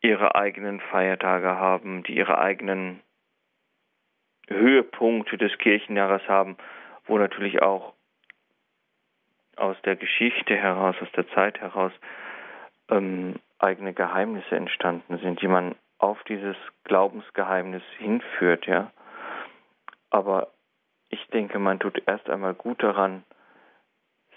[0.00, 3.02] ihre eigenen Feiertage haben, die ihre eigenen
[4.48, 6.56] Höhepunkte des Kirchenjahres haben,
[7.06, 7.95] wo natürlich auch
[9.56, 11.92] aus der Geschichte heraus, aus der Zeit heraus
[12.90, 18.90] ähm, eigene Geheimnisse entstanden sind, die man auf dieses Glaubensgeheimnis hinführt, ja.
[20.10, 20.48] Aber
[21.08, 23.24] ich denke, man tut erst einmal gut daran,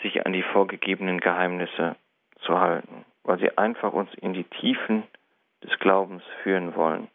[0.02, 1.96] sich an die vorgegebenen Geheimnisse
[2.42, 5.04] zu halten, weil sie einfach uns in die Tiefen
[5.64, 7.10] des Glaubens führen wollen.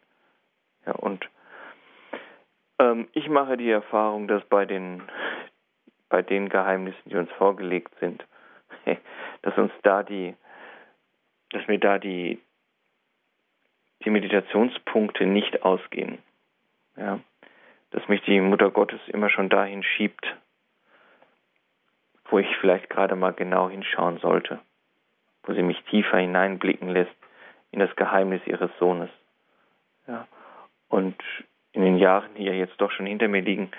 [0.85, 1.27] Ja, und
[2.79, 5.01] ähm, ich mache die Erfahrung, dass bei den,
[6.15, 8.25] bei den Geheimnissen, die uns vorgelegt sind,
[9.41, 10.33] dass uns da die,
[11.49, 12.41] dass mir da die,
[14.05, 16.19] die Meditationspunkte nicht ausgehen.
[16.95, 17.19] Ja,
[17.91, 20.25] dass mich die Mutter Gottes immer schon dahin schiebt,
[22.29, 24.61] wo ich vielleicht gerade mal genau hinschauen sollte,
[25.43, 27.17] wo sie mich tiefer hineinblicken lässt
[27.71, 29.09] in das Geheimnis ihres Sohnes.
[30.07, 30.29] Ja.
[30.87, 31.21] Und
[31.73, 33.69] in den Jahren, die ja jetzt doch schon hinter mir liegen,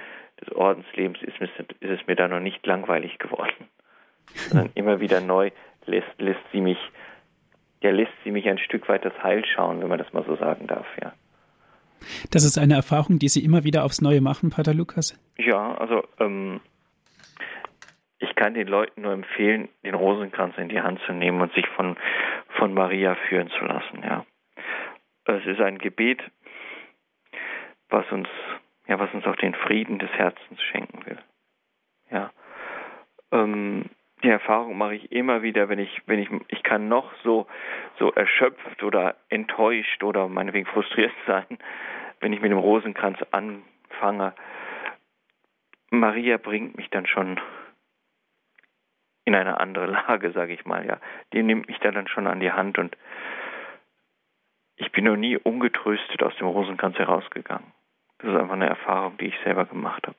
[0.40, 3.68] des Ordenslebens, ist, ist es mir da noch nicht langweilig geworden.
[4.34, 5.50] Sondern immer wieder neu
[5.86, 6.78] lässt, lässt sie mich,
[7.82, 10.36] ja, lässt sie mich ein Stück weit das Heil schauen, wenn man das mal so
[10.36, 11.12] sagen darf, ja.
[12.30, 15.18] Das ist eine Erfahrung, die Sie immer wieder aufs Neue machen, Pater Lukas?
[15.38, 16.60] Ja, also ähm,
[18.18, 21.66] ich kann den Leuten nur empfehlen, den Rosenkranz in die Hand zu nehmen und sich
[21.68, 21.96] von,
[22.56, 24.02] von Maria führen zu lassen.
[24.02, 24.24] Ja.
[25.24, 26.22] Es ist ein Gebet,
[27.88, 28.28] was uns,
[28.88, 31.18] ja, was uns auch den Frieden des Herzens schenken will.
[32.10, 32.30] Ja.
[33.32, 33.90] Ähm,
[34.22, 37.46] die Erfahrung mache ich immer wieder, wenn ich, wenn ich, ich kann noch so,
[37.98, 41.46] so erschöpft oder enttäuscht oder meinetwegen frustriert sein,
[42.20, 44.34] wenn ich mit dem Rosenkranz anfange.
[45.90, 47.40] Maria bringt mich dann schon
[49.24, 50.98] in eine andere Lage, sage ich mal, ja.
[51.32, 52.96] Die nimmt mich da dann schon an die Hand und
[54.76, 57.72] ich bin noch nie ungetröstet aus dem Rosenkranz herausgegangen.
[58.18, 60.16] Das ist einfach eine Erfahrung, die ich selber gemacht habe.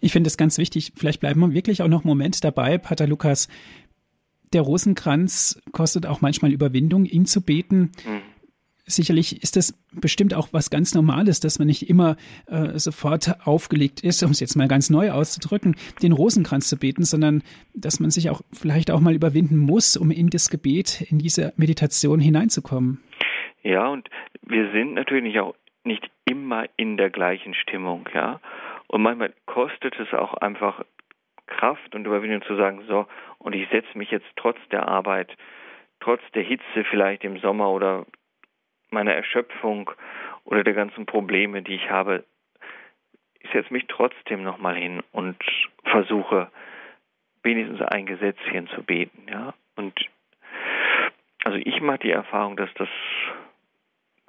[0.00, 3.06] Ich finde es ganz wichtig, vielleicht bleiben wir wirklich auch noch einen Moment dabei, Pater
[3.06, 3.48] Lukas.
[4.52, 7.92] Der Rosenkranz kostet auch manchmal Überwindung, ihn zu beten.
[8.04, 8.22] Mhm
[8.90, 12.16] sicherlich ist das bestimmt auch was ganz Normales, dass man nicht immer
[12.46, 17.04] äh, sofort aufgelegt ist, um es jetzt mal ganz neu auszudrücken, den Rosenkranz zu beten,
[17.04, 17.42] sondern
[17.74, 21.52] dass man sich auch vielleicht auch mal überwinden muss, um in das Gebet, in diese
[21.56, 23.02] Meditation hineinzukommen.
[23.62, 24.08] Ja, und
[24.42, 28.40] wir sind natürlich auch nicht immer in der gleichen Stimmung, ja.
[28.86, 30.84] Und manchmal kostet es auch einfach
[31.46, 33.06] Kraft und Überwindung zu sagen, so,
[33.38, 35.36] und ich setze mich jetzt trotz der Arbeit,
[36.00, 38.06] trotz der Hitze vielleicht im Sommer oder
[38.90, 39.90] meiner Erschöpfung
[40.44, 42.24] oder der ganzen Probleme, die ich habe,
[43.40, 45.36] ich setze mich trotzdem nochmal hin und
[45.84, 46.50] versuche
[47.42, 49.54] wenigstens ein Gesetzchen zu beten, ja.
[49.76, 49.98] Und
[51.44, 52.88] also ich mache die Erfahrung, dass das,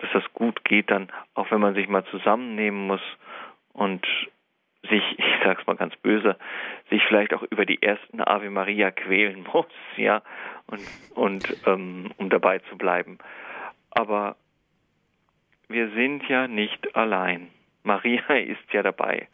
[0.01, 3.01] dass das gut geht dann, auch wenn man sich mal zusammennehmen muss
[3.73, 4.05] und
[4.89, 6.37] sich, ich sag's mal ganz böse,
[6.89, 9.65] sich vielleicht auch über die ersten Ave Maria quälen muss,
[9.97, 10.21] ja,
[10.67, 10.81] und,
[11.15, 13.17] und ähm, um dabei zu bleiben.
[13.91, 14.35] Aber
[15.67, 17.49] wir sind ja nicht allein.
[17.83, 19.27] Maria ist ja dabei.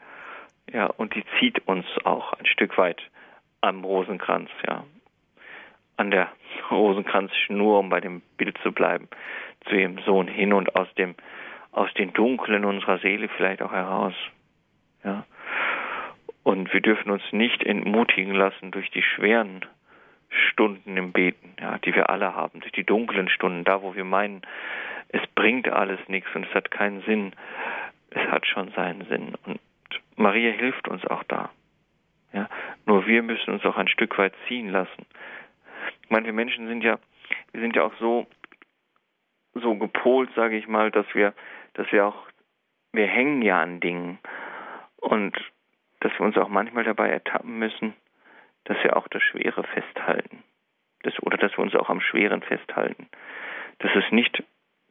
[0.72, 3.02] Ja, und die zieht uns auch ein Stück weit
[3.62, 4.84] am Rosenkranz, ja.
[5.96, 6.30] An der
[6.70, 9.08] Rosenkranzschnur, um bei dem Bild zu bleiben,
[9.68, 11.16] zu ihrem Sohn hin und aus dem,
[11.72, 14.14] aus den Dunklen unserer Seele vielleicht auch heraus.
[15.04, 15.26] Ja.
[16.44, 19.66] Und wir dürfen uns nicht entmutigen lassen durch die schweren
[20.30, 24.04] Stunden im Beten, ja, die wir alle haben, durch die dunklen Stunden, da wo wir
[24.04, 24.42] meinen,
[25.10, 27.34] es bringt alles nichts und es hat keinen Sinn.
[28.10, 29.36] Es hat schon seinen Sinn.
[29.46, 29.60] Und
[30.16, 31.50] Maria hilft uns auch da.
[32.34, 32.50] Ja,
[32.86, 35.06] nur wir müssen uns auch ein Stück weit ziehen lassen.
[36.04, 37.00] Ich meine, wir Menschen sind ja,
[37.52, 38.28] wir sind ja auch so,
[39.60, 41.34] so gepolt, sage ich mal, dass wir,
[41.74, 42.28] dass wir auch,
[42.94, 44.20] wir hängen ja an Dingen
[44.98, 45.38] und
[46.00, 47.94] dass wir uns auch manchmal dabei ertappen müssen,
[48.66, 50.44] dass wir auch das Schwere festhalten.
[51.04, 53.08] Das, oder dass wir uns auch am Schweren festhalten.
[53.80, 54.44] Dass es nicht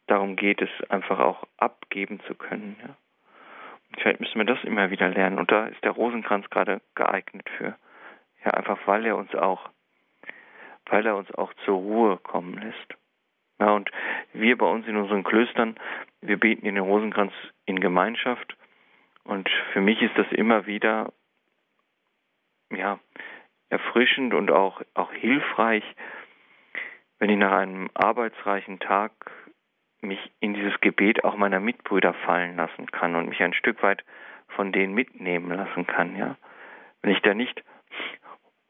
[0.06, 2.76] darum geht es einfach auch abgeben zu können.
[2.80, 2.96] Ja.
[3.98, 5.38] Vielleicht müssen wir das immer wieder lernen.
[5.38, 7.76] Und da ist der Rosenkranz gerade geeignet für.
[8.44, 9.68] Ja, einfach weil er uns auch,
[10.86, 12.94] weil er uns auch zur Ruhe kommen lässt.
[13.58, 13.90] Ja, und
[14.32, 15.76] wir bei uns in unseren Klöstern,
[16.20, 17.32] wir beten in den Rosenkranz
[17.64, 18.56] in Gemeinschaft.
[19.24, 21.12] Und für mich ist das immer wieder,
[22.70, 22.98] ja,
[23.68, 25.84] erfrischend und auch, auch hilfreich,
[27.18, 29.12] wenn ich nach einem arbeitsreichen Tag
[30.00, 34.04] mich in dieses Gebet auch meiner Mitbrüder fallen lassen kann und mich ein Stück weit
[34.48, 36.36] von denen mitnehmen lassen kann, ja.
[37.02, 37.64] Wenn ich da nicht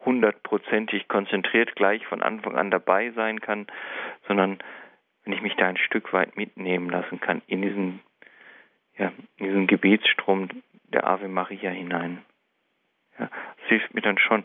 [0.07, 3.67] hundertprozentig konzentriert gleich von Anfang an dabei sein kann,
[4.27, 4.59] sondern
[5.25, 8.01] wenn ich mich da ein Stück weit mitnehmen lassen kann in diesen,
[8.97, 10.49] ja, in diesen Gebetsstrom
[10.85, 12.25] der Ave Maria hinein.
[13.19, 14.45] Ja, das hilft mir dann schon.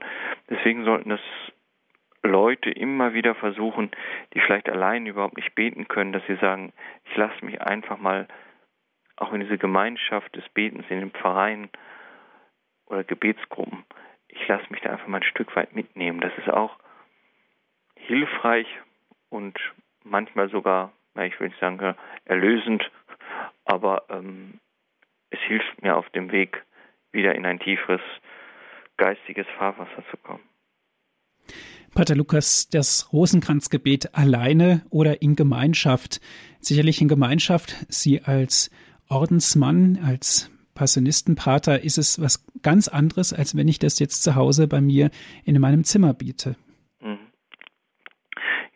[0.50, 1.22] Deswegen sollten das
[2.24, 3.92] Leute immer wieder versuchen,
[4.34, 6.74] die vielleicht allein überhaupt nicht beten können, dass sie sagen,
[7.06, 8.28] ich lasse mich einfach mal
[9.16, 11.70] auch in diese Gemeinschaft des Betens in den Pfarreien
[12.88, 13.86] oder Gebetsgruppen,
[14.32, 16.20] ich lasse mich da einfach mal ein Stück weit mitnehmen.
[16.22, 16.78] Das ist auch
[17.96, 18.68] hilfreich
[19.30, 19.58] und
[20.04, 22.90] manchmal sogar, ich will nicht sagen erlösend,
[23.66, 24.60] aber ähm,
[25.30, 26.64] es hilft mir auf dem Weg,
[27.12, 28.02] wieder in ein tieferes
[28.98, 30.44] geistiges Fahrwasser zu kommen.
[31.94, 36.22] Pater Lukas, das Rosenkranzgebet alleine oder in Gemeinschaft?
[36.62, 37.86] Sicherlich in Gemeinschaft.
[37.90, 38.72] Sie als
[39.10, 44.68] Ordensmann, als Passionistenpater ist es was ganz anderes, als wenn ich das jetzt zu Hause
[44.68, 45.10] bei mir
[45.46, 46.56] in meinem Zimmer biete.
[47.02, 47.20] Mhm.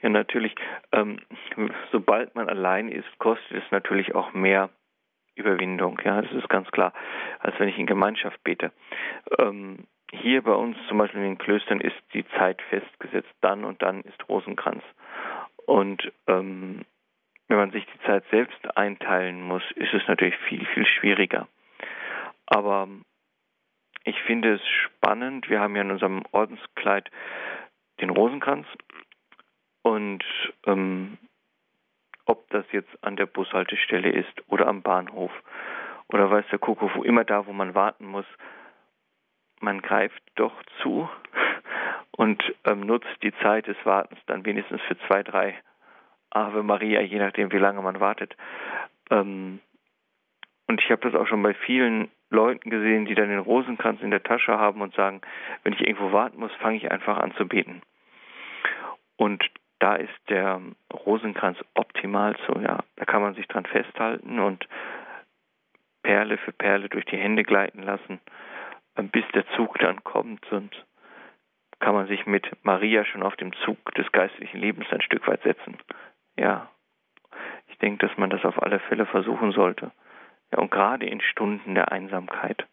[0.02, 0.56] Ja, natürlich.
[0.92, 1.20] Ähm,
[1.92, 4.70] sobald man allein ist, kostet es natürlich auch mehr
[5.36, 6.00] Überwindung.
[6.04, 6.94] Ja, das ist ganz klar,
[7.40, 8.72] als wenn ich in Gemeinschaft bete.
[9.38, 13.34] Ähm, hier bei uns zum Beispiel in den Klöstern ist die Zeit festgesetzt.
[13.42, 14.84] Dann und dann ist Rosenkranz.
[15.66, 16.86] Und ähm,
[17.48, 21.48] wenn man sich die Zeit selbst einteilen muss, ist es natürlich viel, viel schwieriger.
[22.56, 22.88] Aber
[24.06, 25.50] ich finde es spannend.
[25.50, 27.12] Wir haben ja in unserem Ordenskleid
[28.00, 28.66] den Rosenkranz.
[29.82, 30.24] Und
[30.66, 31.18] ähm,
[32.26, 35.34] ob das jetzt an der Bushaltestelle ist oder am Bahnhof
[36.08, 38.26] oder weiß der Kuckuck, wo immer da, wo man warten muss,
[39.60, 41.10] man greift doch zu
[42.12, 45.60] und ähm, nutzt die Zeit des Wartens dann wenigstens für zwei, drei
[46.30, 48.34] Ave Maria, je nachdem, wie lange man wartet.
[49.10, 49.60] Ähm,
[50.68, 54.12] und ich habe das auch schon bei vielen Leuten gesehen, die dann den Rosenkranz in
[54.12, 55.22] der Tasche haben und sagen,
[55.64, 57.82] wenn ich irgendwo warten muss, fange ich einfach an zu beten.
[59.18, 59.44] Und
[59.80, 60.62] da ist der
[60.94, 62.80] Rosenkranz optimal so, ja.
[62.98, 64.68] Da kann man sich dran festhalten und
[66.04, 68.20] Perle für Perle durch die Hände gleiten lassen
[69.04, 70.86] bis der Zug dann kommt und
[71.80, 75.44] kann man sich mit Maria schon auf dem Zug des geistlichen Lebens ein Stück weit
[75.44, 75.78] setzen.
[76.38, 76.70] Ja,
[77.68, 79.92] ich denke, dass man das auf alle Fälle versuchen sollte.
[80.56, 82.66] Ja, und gerade in Stunden der Einsamkeit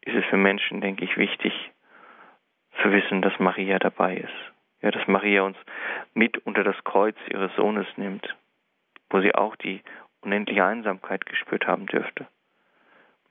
[0.00, 1.52] ist es für Menschen, denke ich, wichtig
[2.80, 4.52] zu wissen, dass Maria dabei ist.
[4.80, 5.58] Ja, dass Maria uns
[6.14, 8.34] mit unter das Kreuz ihres Sohnes nimmt,
[9.10, 9.82] wo sie auch die
[10.22, 12.26] unendliche Einsamkeit gespürt haben dürfte.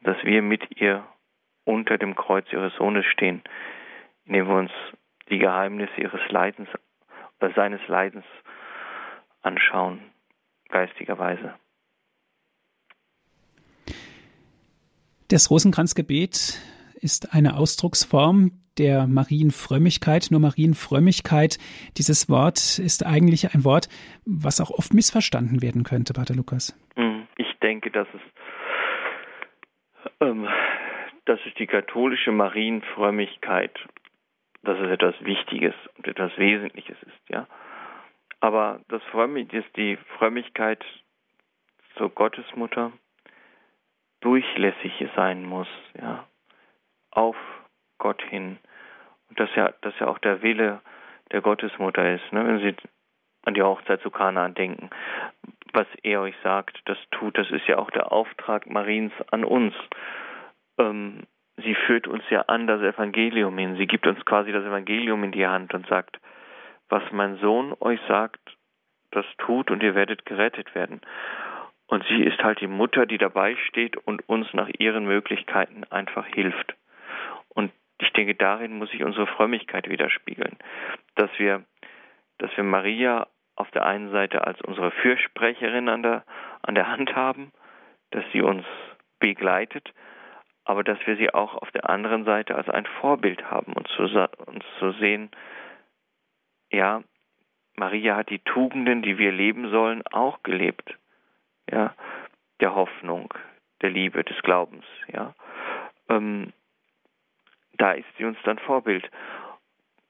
[0.01, 1.03] Dass wir mit ihr
[1.65, 3.41] unter dem Kreuz ihres Sohnes stehen,
[4.25, 4.71] indem wir uns
[5.29, 6.69] die Geheimnisse ihres Leidens
[7.39, 8.25] oder seines Leidens
[9.41, 10.01] anschauen,
[10.69, 11.55] geistigerweise.
[15.31, 16.59] Das Rosenkranzgebet
[17.01, 20.29] ist eine Ausdrucksform der Marienfrömmigkeit.
[20.31, 21.59] Nur Marienfrömmigkeit,
[21.97, 23.89] dieses Wort ist eigentlich ein Wort,
[24.25, 26.75] was auch oft missverstanden werden könnte, Pater Lukas.
[26.95, 28.21] Hm, ich denke, dass es
[30.19, 30.47] ähm,
[31.25, 33.77] dass es die katholische Marienfrömmigkeit,
[34.63, 37.47] dass es etwas Wichtiges und etwas Wesentliches ist, ja.
[38.39, 40.83] Aber das Frömmig ist die Frömmigkeit
[41.97, 42.93] zur Gottesmutter
[44.21, 45.67] durchlässig sein muss,
[45.99, 46.25] ja,
[47.11, 47.37] auf
[47.97, 48.57] Gott hin.
[49.29, 50.81] Und dass ja, dass ja auch der Wille
[51.31, 52.45] der Gottesmutter ist, ne?
[52.45, 52.75] wenn Sie
[53.45, 54.89] an die Hochzeit zu Kanaan denken,
[55.73, 59.73] was er euch sagt, das tut, das ist ja auch der Auftrag Mariens an uns
[60.79, 61.23] ähm,
[61.57, 63.75] sie führt uns ja an das Evangelium hin.
[63.75, 66.19] Sie gibt uns quasi das Evangelium in die Hand und sagt,
[66.87, 68.39] was mein Sohn euch sagt,
[69.11, 71.01] das tut und ihr werdet gerettet werden.
[71.89, 76.25] Und sie ist halt die Mutter, die dabei steht und uns nach ihren Möglichkeiten einfach
[76.27, 76.75] hilft.
[77.49, 80.55] Und ich denke, darin muss sich unsere Frömmigkeit widerspiegeln,
[81.15, 81.63] dass wir,
[82.37, 86.23] dass wir Maria auf der einen Seite als unsere Fürsprecherin an der,
[86.61, 87.51] an der Hand haben,
[88.11, 88.65] dass sie uns
[89.19, 89.91] begleitet,
[90.65, 94.03] aber dass wir sie auch auf der anderen Seite als ein Vorbild haben und zu,
[94.03, 95.31] uns zu sehen,
[96.71, 97.01] ja,
[97.75, 100.98] Maria hat die Tugenden, die wir leben sollen, auch gelebt.
[101.71, 101.93] Ja,
[102.59, 103.33] der Hoffnung,
[103.81, 104.85] der Liebe, des Glaubens.
[105.13, 105.33] Ja,
[106.09, 106.53] ähm,
[107.77, 109.09] da ist sie uns dann Vorbild.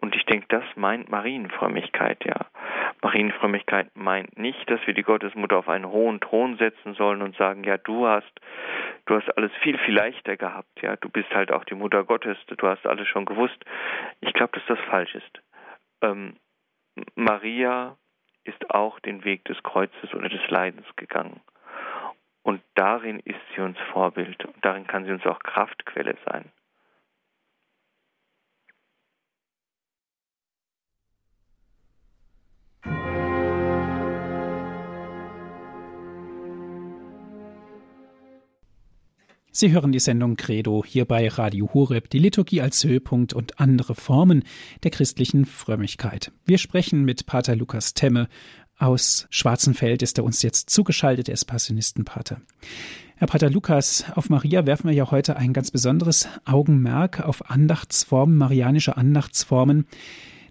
[0.01, 2.45] Und ich denke, das meint Marienfrömmigkeit, ja.
[3.01, 7.63] Marienfrömmigkeit meint nicht, dass wir die Gottesmutter auf einen hohen Thron setzen sollen und sagen,
[7.63, 8.31] ja, du hast,
[9.05, 12.37] du hast alles viel, viel leichter gehabt, ja, du bist halt auch die Mutter Gottes,
[12.47, 13.57] du hast alles schon gewusst.
[14.21, 15.41] Ich glaube, dass das falsch ist.
[16.01, 16.37] Ähm,
[17.15, 17.97] Maria
[18.45, 21.41] ist auch den Weg des Kreuzes oder des Leidens gegangen.
[22.41, 26.51] Und darin ist sie uns Vorbild und darin kann sie uns auch Kraftquelle sein.
[39.59, 43.93] Sie hören die Sendung Credo hier bei Radio Horeb, die Liturgie als Höhepunkt und andere
[43.93, 44.45] Formen
[44.83, 46.31] der christlichen Frömmigkeit.
[46.45, 48.29] Wir sprechen mit Pater Lukas Temme
[48.79, 52.41] aus Schwarzenfeld, ist er uns jetzt zugeschaltet, er ist Passionistenpater.
[53.17, 58.37] Herr Pater Lukas, auf Maria werfen wir ja heute ein ganz besonderes Augenmerk auf Andachtsformen,
[58.37, 59.87] marianische Andachtsformen.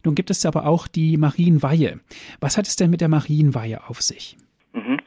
[0.05, 2.01] Nun gibt es aber auch die Marienweihe.
[2.41, 4.37] Was hat es denn mit der Marienweihe auf sich?
[4.75, 4.99] Mhm.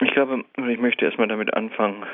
[0.00, 2.04] Ich glaube, ich möchte erstmal damit anfangen,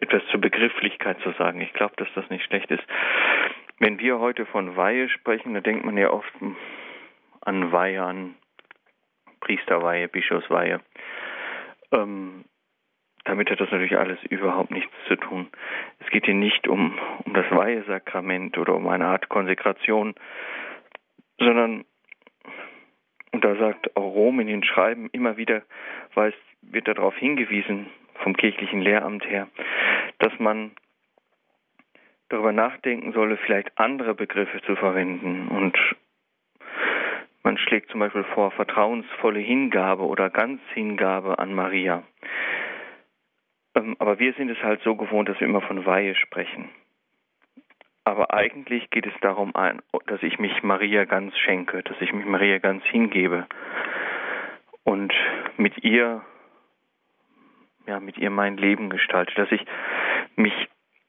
[0.00, 1.60] etwas zur Begrifflichkeit zu sagen.
[1.60, 2.82] Ich glaube, dass das nicht schlecht ist.
[3.78, 6.32] Wenn wir heute von Weihe sprechen, dann denkt man ja oft
[7.42, 8.34] an Weihe, an
[9.42, 10.80] Priesterweihe, Bischofsweihe.
[11.92, 12.44] Ähm,
[13.24, 15.48] damit hat das natürlich alles überhaupt nichts zu tun.
[16.00, 20.14] Es geht hier nicht um, um das Weihesakrament oder um eine Art Konsekration,
[21.38, 21.84] sondern,
[23.32, 25.62] und da sagt auch Rom in den Schreiben immer wieder,
[26.14, 29.48] weiß, wird darauf hingewiesen, vom kirchlichen Lehramt her,
[30.18, 30.72] dass man
[32.28, 35.48] darüber nachdenken solle, vielleicht andere Begriffe zu verwenden.
[35.48, 35.76] Und
[37.42, 42.02] man schlägt zum Beispiel vor vertrauensvolle Hingabe oder Ganzhingabe an Maria.
[43.74, 46.68] Ähm, aber wir sind es halt so gewohnt, dass wir immer von Weihe sprechen.
[48.04, 49.52] Aber eigentlich geht es darum,
[50.06, 53.46] dass ich mich Maria ganz schenke, dass ich mich Maria ganz hingebe
[54.82, 55.12] und
[55.56, 56.22] mit ihr
[57.86, 59.64] ja, mit ihr mein Leben gestalte, dass ich
[60.36, 60.52] mich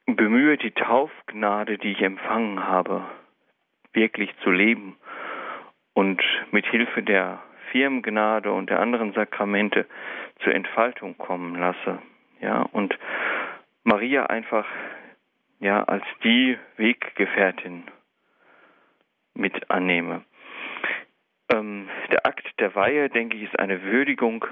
[0.06, 3.06] bemühe, die Taufgnade, die ich empfangen habe,
[3.94, 4.98] wirklich zu leben
[5.94, 9.86] und mit Hilfe der Firmengnade und der anderen Sakramente
[10.44, 12.00] zur Entfaltung kommen lasse.
[12.42, 12.98] Ja, und
[13.84, 14.66] Maria einfach
[15.60, 17.84] ja als die Weggefährtin
[19.34, 20.24] mit annehme.
[21.52, 24.46] Ähm, der Akt der Weihe, denke ich, ist eine Würdigung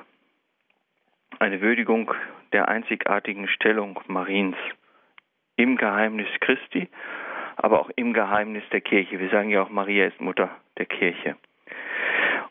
[1.42, 2.14] eine Würdigung
[2.54, 4.56] der einzigartigen Stellung Mariens
[5.56, 6.88] im Geheimnis Christi,
[7.56, 9.20] aber auch im Geheimnis der Kirche.
[9.20, 11.36] Wir sagen ja auch, Maria ist Mutter der Kirche.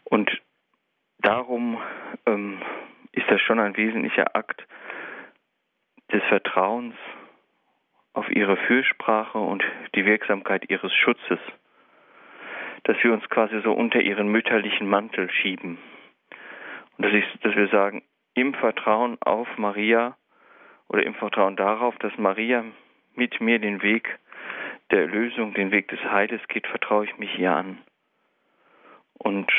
[0.04, 0.30] Und
[1.18, 1.80] darum
[2.26, 2.60] ähm,
[3.12, 4.66] ist das schon ein wesentlicher Akt
[6.12, 6.94] des Vertrauens
[8.12, 9.62] auf ihre Fürsprache und
[9.94, 11.38] die Wirksamkeit ihres Schutzes,
[12.84, 15.78] dass wir uns quasi so unter ihren mütterlichen Mantel schieben.
[16.96, 18.02] Und dass, ich, dass wir sagen,
[18.34, 20.16] im Vertrauen auf Maria
[20.88, 22.64] oder im Vertrauen darauf, dass Maria
[23.14, 24.18] mit mir den Weg
[24.90, 27.78] der Erlösung, den Weg des Heiles geht, vertraue ich mich ihr an.
[29.14, 29.50] Und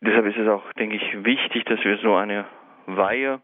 [0.00, 2.46] deshalb ist es auch, denke ich, wichtig, dass wir so eine
[2.86, 3.40] Weihe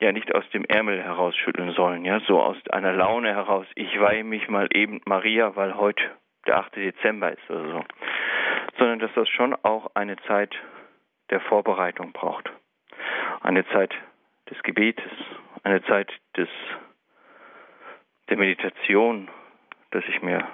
[0.00, 4.22] ja nicht aus dem Ärmel herausschütteln sollen, ja, so aus einer Laune heraus, ich weihe
[4.22, 6.02] mich mal eben Maria, weil heute
[6.46, 6.76] der 8.
[6.76, 7.84] Dezember ist oder so,
[8.78, 10.54] sondern dass das schon auch eine Zeit
[11.30, 12.50] der Vorbereitung braucht.
[13.40, 13.92] Eine Zeit
[14.50, 15.10] des Gebetes,
[15.62, 16.48] eine Zeit des,
[18.28, 19.28] der Meditation,
[19.90, 20.46] dass ich mir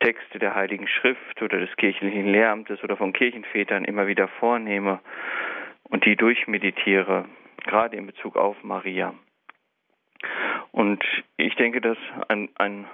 [0.00, 5.00] Texte der Heiligen Schrift oder des kirchlichen Lehramtes oder von Kirchenvätern immer wieder vornehme
[5.84, 7.24] und die durchmeditiere,
[7.64, 9.14] gerade in Bezug auf Maria.
[10.70, 11.04] Und
[11.36, 12.86] ich denke, dass ein, ein,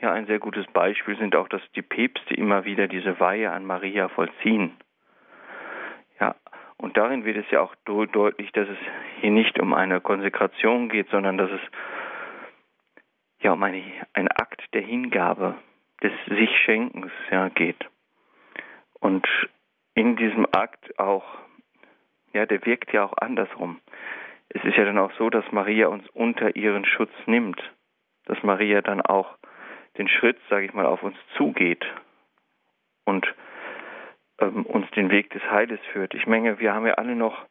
[0.00, 3.66] ja, ein sehr gutes Beispiel sind auch, dass die Päpste immer wieder diese Weihe an
[3.66, 4.76] Maria vollziehen.
[6.20, 6.34] Ja,
[6.78, 8.78] und darin wird es ja auch deutlich, dass es
[9.20, 11.60] hier nicht um eine Konsekration geht, sondern dass es
[13.40, 15.56] ja um eine, einen Akt der Hingabe,
[16.02, 17.88] des Sich-Schenkens ja, geht.
[19.00, 19.26] Und
[19.94, 21.24] in diesem Akt auch,
[22.32, 23.80] ja, der wirkt ja auch andersrum.
[24.48, 27.60] Es ist ja dann auch so, dass Maria uns unter ihren Schutz nimmt,
[28.26, 29.36] dass Maria dann auch
[29.98, 31.84] den Schritt, sage ich mal, auf uns zugeht
[33.04, 33.26] und
[34.38, 36.14] ähm, uns den Weg des Heiles führt.
[36.14, 37.46] Ich meine, wir haben ja alle noch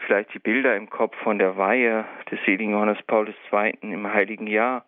[0.00, 3.78] vielleicht die Bilder im Kopf von der Weihe des seligen Johannes Paul II.
[3.80, 4.84] im Heiligen Jahr.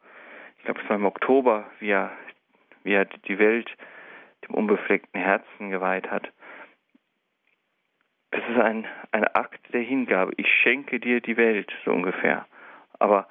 [0.58, 2.12] Ich glaube, es war im Oktober, wie er,
[2.82, 3.70] wie er die Welt
[4.46, 6.30] dem unbefleckten Herzen geweiht hat.
[8.30, 10.32] Es ist ein, ein Akt der Hingabe.
[10.36, 12.46] Ich schenke dir die Welt, so ungefähr.
[12.98, 13.28] Aber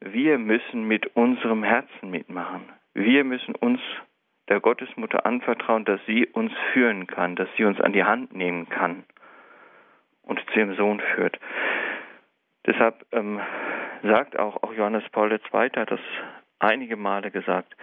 [0.00, 2.62] wir müssen mit unserem Herzen mitmachen.
[2.94, 3.80] Wir müssen uns
[4.48, 8.68] der Gottesmutter anvertrauen, dass sie uns führen kann, dass sie uns an die Hand nehmen
[8.68, 9.04] kann
[10.26, 11.38] und zu ihrem Sohn führt.
[12.66, 13.40] Deshalb ähm,
[14.02, 15.70] sagt auch, auch Johannes Paul II.
[15.76, 16.00] hat das
[16.58, 17.74] einige Male gesagt,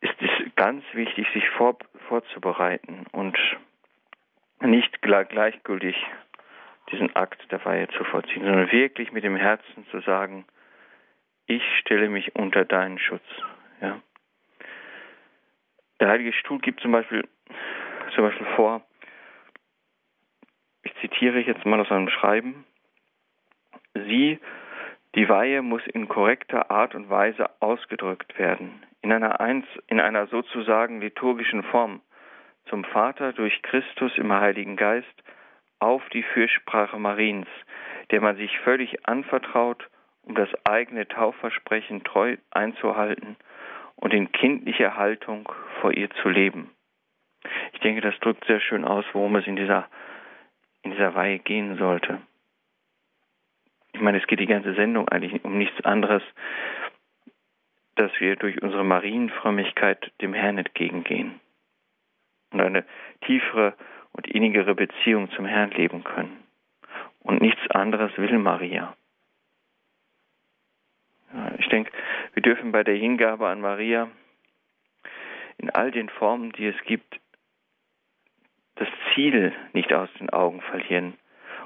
[0.00, 1.76] ist es ganz wichtig, sich vor,
[2.08, 3.36] vorzubereiten und
[4.60, 5.96] nicht gleichgültig
[6.92, 10.44] diesen Akt der Weihe zu vollziehen, sondern wirklich mit dem Herzen zu sagen,
[11.46, 13.24] ich stelle mich unter deinen Schutz.
[13.80, 14.00] Ja.
[16.00, 17.26] Der Heilige Stuhl gibt zum Beispiel,
[18.14, 18.82] zum Beispiel vor,
[20.84, 22.64] ich zitiere jetzt mal aus einem Schreiben,
[23.94, 24.38] sie,
[25.14, 30.26] die Weihe muss in korrekter Art und Weise ausgedrückt werden, in einer, Einz, in einer
[30.26, 32.00] sozusagen liturgischen Form,
[32.66, 35.22] zum Vater durch Christus im Heiligen Geist
[35.78, 37.48] auf die Fürsprache Mariens,
[38.10, 39.88] der man sich völlig anvertraut,
[40.22, 43.36] um das eigene Taufversprechen treu einzuhalten
[43.96, 46.70] und in kindlicher Haltung vor ihr zu leben.
[47.72, 49.86] Ich denke, das drückt sehr schön aus, worum es in dieser,
[50.84, 52.20] in dieser Weihe gehen sollte.
[53.92, 56.22] Ich meine, es geht die ganze Sendung eigentlich um nichts anderes,
[57.96, 61.40] dass wir durch unsere Marienfrömmigkeit dem Herrn entgegengehen
[62.52, 62.84] und eine
[63.22, 63.74] tiefere
[64.12, 66.44] und innigere Beziehung zum Herrn leben können.
[67.20, 68.94] Und nichts anderes will Maria.
[71.58, 71.90] Ich denke,
[72.34, 74.08] wir dürfen bei der Hingabe an Maria
[75.58, 77.20] in all den Formen, die es gibt,
[78.76, 81.14] das Ziel nicht aus den Augen verlieren.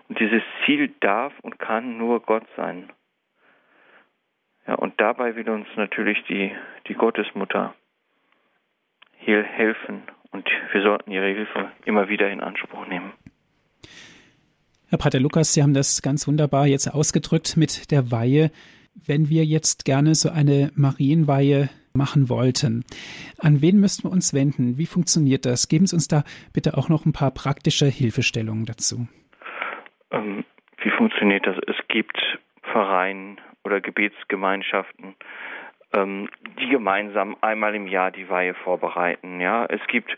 [0.09, 2.91] Und dieses Ziel darf und kann nur Gott sein.
[4.67, 6.53] Ja, und dabei will uns natürlich die,
[6.87, 7.75] die Gottesmutter
[9.17, 13.13] hier helfen und wir sollten ihre Hilfe immer wieder in Anspruch nehmen.
[14.89, 18.51] Herr Pater Lukas, Sie haben das ganz wunderbar jetzt ausgedrückt mit der Weihe.
[19.07, 22.85] Wenn wir jetzt gerne so eine Marienweihe machen wollten,
[23.39, 24.79] an wen müssten wir uns wenden?
[24.79, 25.69] Wie funktioniert das?
[25.69, 29.09] Geben Sie uns da bitte auch noch ein paar praktische Hilfestellungen dazu.
[30.11, 30.45] Ähm,
[30.83, 31.57] wie funktioniert das?
[31.67, 32.19] Es gibt
[32.63, 35.15] Vereine oder Gebetsgemeinschaften,
[35.95, 36.29] ähm,
[36.61, 39.41] die gemeinsam einmal im Jahr die Weihe vorbereiten.
[39.41, 40.17] Ja, es gibt,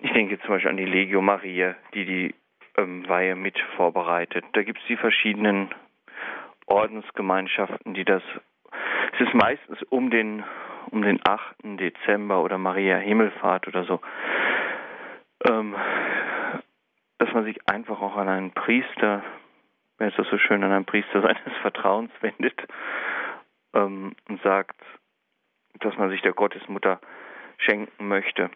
[0.00, 2.34] ich denke zum Beispiel an die Legio Maria, die die
[2.76, 4.44] ähm, Weihe mit vorbereitet.
[4.52, 5.68] Da gibt es die verschiedenen
[6.72, 8.22] Ordensgemeinschaften, die das.
[9.12, 10.42] Es ist meistens um den
[10.90, 11.56] um den 8.
[11.62, 14.00] Dezember oder Maria Himmelfahrt oder so,
[15.48, 15.74] ähm,
[17.18, 19.22] dass man sich einfach auch an einen Priester,
[19.98, 22.58] wenn es das so schön, an einen Priester seines Vertrauens wendet
[23.74, 24.76] ähm, und sagt,
[25.80, 27.00] dass man sich der Gottesmutter
[27.58, 28.50] schenken möchte,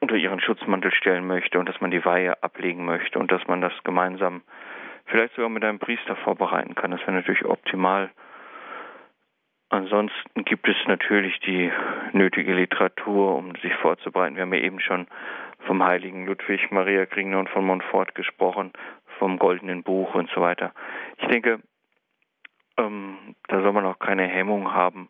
[0.00, 3.60] unter ihren Schutzmantel stellen möchte und dass man die Weihe ablegen möchte und dass man
[3.60, 4.42] das gemeinsam
[5.12, 6.90] vielleicht sogar mit einem Priester vorbereiten kann.
[6.90, 8.10] Das wäre natürlich optimal.
[9.68, 11.70] Ansonsten gibt es natürlich die
[12.12, 14.36] nötige Literatur, um sich vorzubereiten.
[14.36, 15.06] Wir haben ja eben schon
[15.66, 18.72] vom heiligen Ludwig Maria Kringner und von Montfort gesprochen,
[19.18, 20.72] vom Goldenen Buch und so weiter.
[21.18, 21.60] Ich denke,
[22.76, 25.08] ähm, da soll man auch keine Hemmung haben,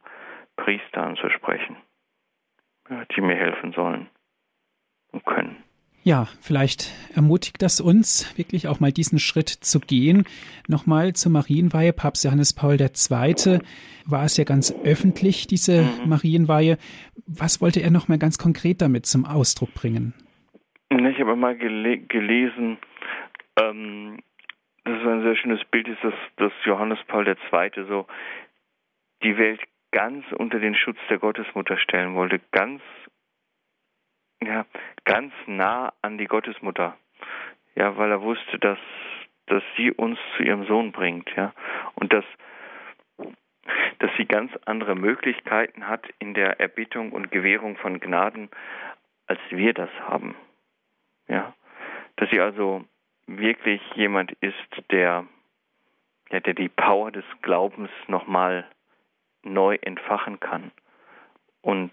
[0.57, 1.77] Priester anzusprechen,
[2.91, 4.09] ja, die mir helfen sollen
[5.13, 5.63] und können.
[6.05, 10.25] Ja, vielleicht ermutigt das uns, wirklich auch mal diesen Schritt zu gehen.
[10.67, 11.93] Nochmal zur Marienweihe.
[11.93, 13.61] Papst Johannes Paul II.
[14.07, 16.09] war es ja ganz öffentlich, diese mhm.
[16.09, 16.77] Marienweihe.
[17.27, 20.13] Was wollte er nochmal ganz konkret damit zum Ausdruck bringen?
[20.91, 22.79] Ich habe mal gele gelesen,
[23.61, 24.19] ähm,
[24.85, 27.85] das ist ein sehr schönes Bild, ist, dass, dass Johannes Paul II.
[27.89, 28.07] so
[29.23, 29.61] die Welt
[29.93, 32.83] ganz unter den Schutz der Gottesmutter stellen wollte, ganz,
[34.43, 34.67] ja,
[35.05, 36.97] ganz nah an die Gottesmutter.
[37.75, 38.79] Ja, weil er wusste, dass,
[39.47, 41.53] dass sie uns zu ihrem Sohn bringt, ja,
[41.95, 42.25] und dass,
[43.99, 48.51] dass sie ganz andere Möglichkeiten hat in der Erbittung und Gewährung von Gnaden,
[49.27, 50.35] als wir das haben.
[51.29, 51.55] Ja,
[52.17, 52.85] dass sie also
[53.27, 54.55] wirklich jemand ist,
[54.91, 55.27] der,
[56.31, 58.67] ja, der die Power des Glaubens nochmal
[59.43, 60.73] neu entfachen kann.
[61.63, 61.93] Und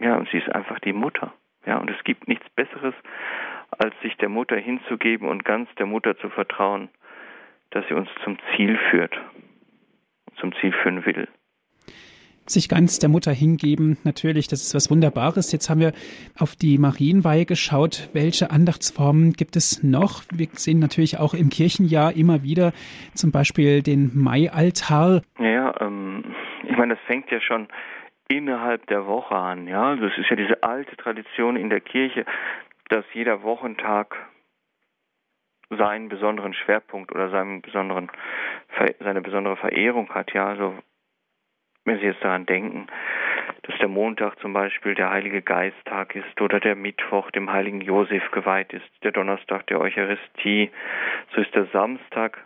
[0.00, 1.32] ja, und sie ist einfach die Mutter.
[1.66, 2.94] Ja, und es gibt nichts Besseres,
[3.70, 6.88] als sich der Mutter hinzugeben und ganz der Mutter zu vertrauen,
[7.70, 9.18] dass sie uns zum Ziel führt,
[10.36, 11.28] zum Ziel führen will
[12.46, 13.98] sich ganz der Mutter hingeben.
[14.04, 15.52] Natürlich, das ist was Wunderbares.
[15.52, 15.92] Jetzt haben wir
[16.38, 18.08] auf die Marienweihe geschaut.
[18.12, 20.22] Welche Andachtsformen gibt es noch?
[20.32, 22.72] Wir sehen natürlich auch im Kirchenjahr immer wieder
[23.14, 25.22] zum Beispiel den Maialtar.
[25.38, 26.24] Ja, ähm,
[26.64, 27.68] ich meine, das fängt ja schon
[28.36, 29.66] innerhalb der Woche an.
[29.66, 32.24] Ja, das ist ja diese alte Tradition in der Kirche,
[32.88, 34.16] dass jeder Wochentag
[35.70, 38.10] seinen besonderen Schwerpunkt oder seinen besonderen,
[39.00, 40.32] seine besondere Verehrung hat.
[40.32, 40.78] Ja, also
[41.84, 42.86] wenn Sie jetzt daran denken,
[43.62, 48.30] dass der Montag zum Beispiel der Heilige Geisttag ist oder der Mittwoch dem heiligen Josef
[48.30, 50.70] geweiht ist, der Donnerstag der Eucharistie,
[51.34, 52.44] so ist der Samstag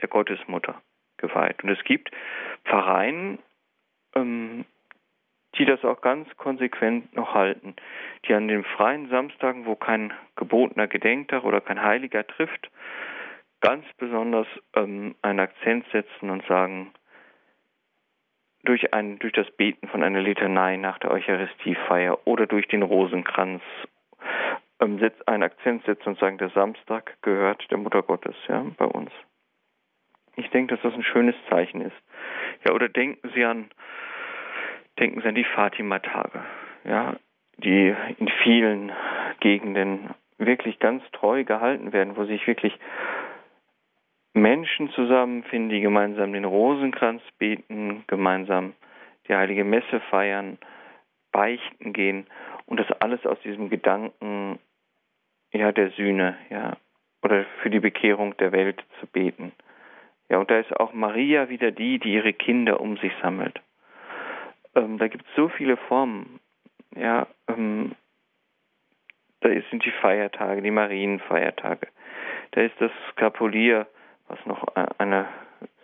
[0.00, 0.80] der Gottesmutter
[1.16, 1.62] geweiht.
[1.62, 2.10] Und es gibt
[2.64, 3.38] Pfarreien,
[4.14, 4.64] ähm,
[5.56, 7.74] die das auch ganz konsequent noch halten,
[8.26, 12.70] die an den freien Samstagen, wo kein gebotener Gedenktag oder kein Heiliger trifft,
[13.60, 16.92] ganz besonders ähm, einen Akzent setzen und sagen,
[18.64, 23.62] durch, ein, durch das Beten von einer Litanei nach der Eucharistiefeier oder durch den Rosenkranz
[24.80, 29.10] ähm, einen Akzent setzen und sagen, der Samstag gehört der Mutter Gottes, ja, bei uns.
[30.36, 31.96] Ich denke, dass das ein schönes Zeichen ist.
[32.64, 33.70] Ja, oder denken Sie an,
[34.98, 36.42] denken Sie an die Fatima-Tage,
[36.84, 37.16] ja,
[37.58, 38.92] die in vielen
[39.40, 42.78] Gegenden wirklich ganz treu gehalten werden, wo sich wirklich
[44.34, 48.74] Menschen zusammenfinden, die gemeinsam den Rosenkranz beten, gemeinsam
[49.26, 50.58] die heilige Messe feiern,
[51.32, 52.26] beichten gehen
[52.66, 54.58] und das alles aus diesem Gedanken
[55.52, 56.76] ja der Sühne, ja,
[57.22, 59.52] oder für die Bekehrung der Welt zu beten.
[60.28, 63.60] Ja, und da ist auch Maria wieder die, die ihre Kinder um sich sammelt.
[64.78, 66.40] Ähm, da gibt es so viele Formen.
[66.94, 67.94] Ja, ähm,
[69.40, 71.88] da sind die Feiertage, die Marienfeiertage.
[72.52, 73.86] Da ist das Skapulier,
[74.28, 74.66] was noch
[74.98, 75.28] eine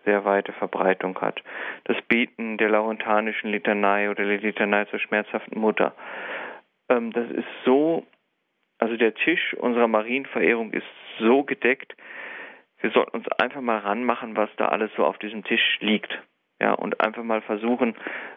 [0.05, 1.43] sehr weite Verbreitung hat.
[1.85, 5.95] Das Beten der laurentanischen Litanei oder der Litanei zur schmerzhaften Mutter.
[6.89, 8.07] Ähm, das ist so,
[8.79, 10.87] also der Tisch unserer Marienverehrung ist
[11.19, 11.97] so gedeckt,
[12.81, 16.21] wir sollten uns einfach mal ranmachen, was da alles so auf diesem Tisch liegt.
[16.61, 17.95] Ja, und einfach mal versuchen,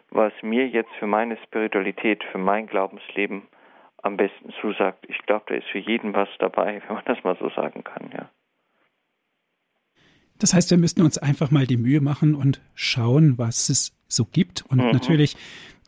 [0.09, 3.43] was mir jetzt für meine Spiritualität, für mein Glaubensleben
[4.01, 5.05] am besten zusagt.
[5.07, 8.09] Ich glaube, da ist für jeden was dabei, wenn man das mal so sagen kann,
[8.13, 8.29] ja.
[10.39, 14.23] Das heißt, wir müssten uns einfach mal die Mühe machen und schauen, was es so
[14.25, 14.63] gibt.
[14.69, 14.91] Und mhm.
[14.91, 15.35] natürlich,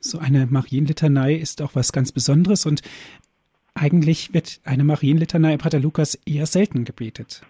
[0.02, 2.66] so eine Marienlitanei ist auch was ganz Besonderes.
[2.66, 2.82] Und
[3.76, 7.44] eigentlich wird eine Marienlitanei Pater Lukas eher selten gebetet.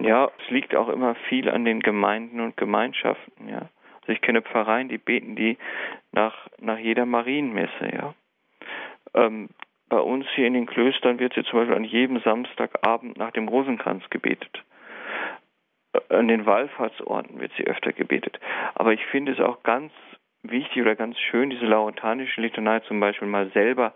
[0.00, 3.68] Ja, es liegt auch immer viel an den Gemeinden und Gemeinschaften, ja.
[4.04, 5.58] Also ich kenne Pfarreien, die beten die
[6.12, 8.14] nach, nach jeder Marienmesse, ja.
[9.14, 9.48] Ähm,
[9.88, 13.48] bei uns hier in den Klöstern wird sie zum Beispiel an jedem Samstagabend nach dem
[13.48, 14.62] Rosenkranz gebetet
[16.08, 18.38] an den Wallfahrtsorten wird sie öfter gebetet.
[18.74, 19.92] Aber ich finde es auch ganz
[20.42, 23.94] wichtig oder ganz schön, diese laurentanische Litanei zum Beispiel mal selber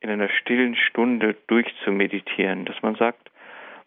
[0.00, 3.30] in einer stillen Stunde durchzumeditieren, dass man sagt,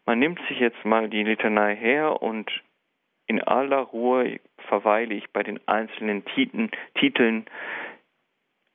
[0.06, 2.50] man nimmt sich jetzt mal die Litanei her und
[3.30, 7.46] in aller Ruhe verweile ich bei den einzelnen Titeln, Titeln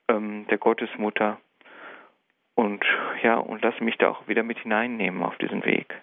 [0.08, 1.40] ähm, der Gottesmutter
[2.54, 2.84] und
[3.22, 6.00] ja und lasse mich da auch wieder mit hineinnehmen auf diesen Weg.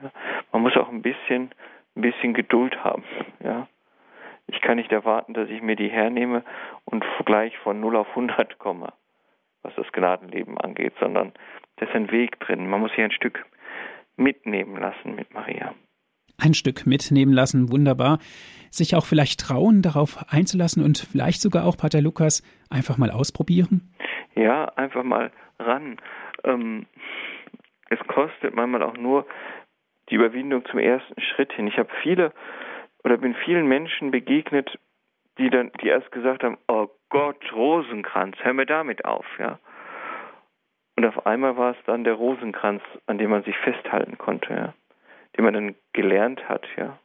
[0.00, 0.12] Ja.
[0.52, 1.50] Man muss auch ein bisschen,
[1.96, 3.02] ein bisschen Geduld haben.
[3.42, 3.66] Ja.
[4.46, 6.44] Ich kann nicht erwarten, dass ich mir die hernehme
[6.84, 8.92] und gleich von 0 auf 100 komme,
[9.62, 11.32] was das Gnadenleben angeht, sondern
[11.76, 12.70] da ist ein Weg drin.
[12.70, 13.44] Man muss hier ein Stück
[14.16, 15.74] mitnehmen lassen mit Maria.
[16.40, 18.18] Ein Stück mitnehmen lassen, wunderbar.
[18.70, 23.92] Sich auch vielleicht trauen, darauf einzulassen und vielleicht sogar auch, Pater Lukas, einfach mal ausprobieren?
[24.34, 25.96] Ja, einfach mal ran.
[26.44, 26.86] Ähm,
[27.90, 29.26] es kostet manchmal auch nur
[30.10, 31.66] die Überwindung zum ersten Schritt hin.
[31.66, 32.32] Ich habe viele
[33.04, 34.78] oder bin vielen Menschen begegnet,
[35.38, 39.58] die dann, die erst gesagt haben, oh Gott, Rosenkranz, hör mir damit auf, ja.
[40.96, 44.74] Und auf einmal war es dann der Rosenkranz, an dem man sich festhalten konnte, ja.
[45.38, 46.98] Den man dann gelernt hat, ja.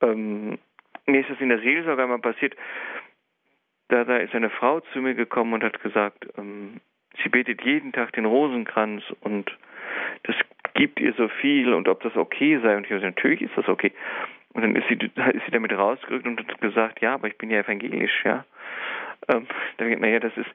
[0.00, 0.58] Ähm,
[1.06, 2.56] mir ist das in der Seelsorge einmal passiert,
[3.88, 6.80] da, da ist eine Frau zu mir gekommen und hat gesagt, ähm,
[7.22, 9.56] sie betet jeden Tag den Rosenkranz und
[10.24, 10.34] das
[10.72, 12.76] gibt ihr so viel und ob das okay sei.
[12.76, 13.92] Und ich habe gesagt, natürlich ist das okay.
[14.54, 17.50] Und dann ist sie, ist sie damit rausgerückt und hat gesagt, ja, aber ich bin
[17.50, 18.44] ja evangelisch, ja.
[19.28, 19.46] Ähm,
[19.76, 20.50] dann denkt naja, das ist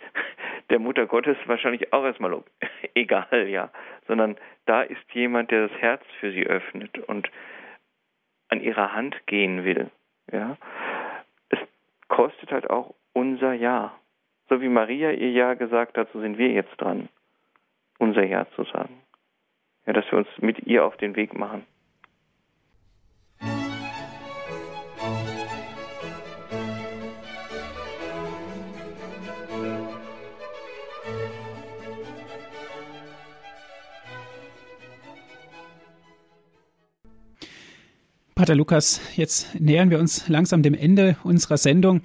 [0.69, 2.43] der Mutter Gottes wahrscheinlich auch erstmal
[2.95, 3.69] egal, ja.
[4.07, 7.29] Sondern da ist jemand, der das Herz für sie öffnet und
[8.49, 9.89] an ihrer Hand gehen will,
[10.31, 10.57] ja.
[11.49, 11.59] Es
[12.07, 13.95] kostet halt auch unser Ja.
[14.49, 17.09] So wie Maria ihr Ja gesagt hat, so sind wir jetzt dran,
[17.99, 19.01] unser Ja zu sagen
[19.89, 21.65] ja, dass wir uns mit ihr auf den Weg machen.
[38.39, 42.03] Pater Lukas, jetzt nähern wir uns langsam dem Ende unserer Sendung.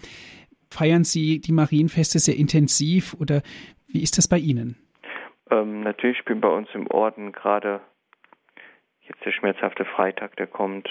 [0.68, 3.41] Feiern Sie die Marienfeste sehr intensiv oder
[3.87, 4.74] wie ist das bei Ihnen?
[5.53, 7.80] Ähm, natürlich spielen bei uns im Orden gerade
[9.03, 10.89] jetzt der schmerzhafte Freitag, der kommt,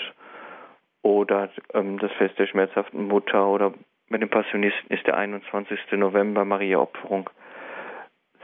[1.01, 3.73] oder ähm, das Fest der schmerzhaften Mutter oder
[4.09, 5.77] bei den Passionisten ist der 21.
[5.97, 7.29] November Maria Opferung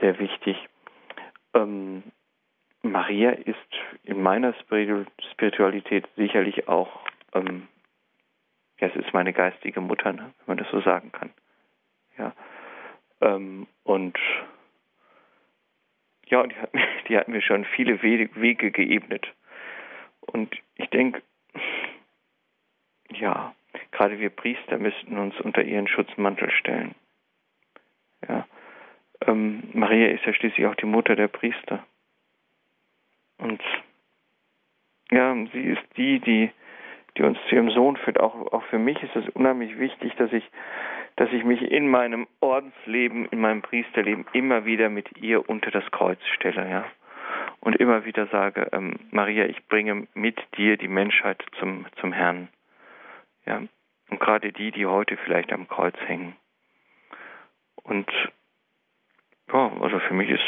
[0.02, 0.68] sehr wichtig.
[1.54, 2.02] Ähm,
[2.82, 3.56] Maria ist
[4.04, 4.54] in meiner
[5.32, 7.04] Spiritualität sicherlich auch,
[7.34, 7.68] ähm,
[8.78, 11.30] ja, es ist meine geistige Mutter, ne, wenn man das so sagen kann.
[12.16, 12.32] Ja.
[13.20, 14.18] Ähm, und
[16.26, 16.70] ja, die hat,
[17.08, 19.26] die hat mir schon viele Wege geebnet.
[20.20, 21.22] Und ich denke,
[23.10, 23.54] ja,
[23.90, 26.94] gerade wir Priester müssten uns unter ihren Schutzmantel stellen.
[28.26, 28.46] Ja.
[29.26, 31.84] Ähm, Maria ist ja schließlich auch die Mutter der Priester.
[33.40, 33.60] Und
[35.10, 36.50] ja, sie ist die, die,
[37.16, 38.20] die uns zu ihrem Sohn führt.
[38.20, 40.44] Auch, auch für mich ist es unheimlich wichtig, dass ich,
[41.16, 45.90] dass ich mich in meinem Ordensleben, in meinem Priesterleben immer wieder mit ihr unter das
[45.90, 46.84] Kreuz stelle, ja.
[47.60, 52.48] Und immer wieder sage, ähm, Maria, ich bringe mit dir die Menschheit zum, zum Herrn.
[53.44, 53.62] Ja.
[54.08, 56.36] Und gerade die, die heute vielleicht am Kreuz hängen.
[57.82, 58.10] Und
[59.52, 60.44] ja, also für mich ist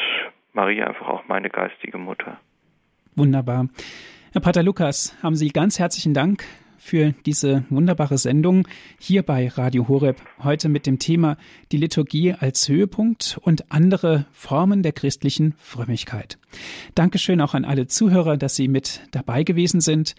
[0.53, 2.41] Maria einfach auch meine geistige Mutter.
[3.15, 3.69] Wunderbar.
[4.33, 6.45] Herr Pater Lukas, haben Sie ganz herzlichen Dank
[6.79, 8.67] für diese wunderbare Sendung
[8.99, 10.21] hier bei Radio Horeb.
[10.43, 11.37] Heute mit dem Thema
[11.71, 16.39] die Liturgie als Höhepunkt und andere Formen der christlichen Frömmigkeit.
[16.95, 20.15] Dankeschön auch an alle Zuhörer, dass Sie mit dabei gewesen sind.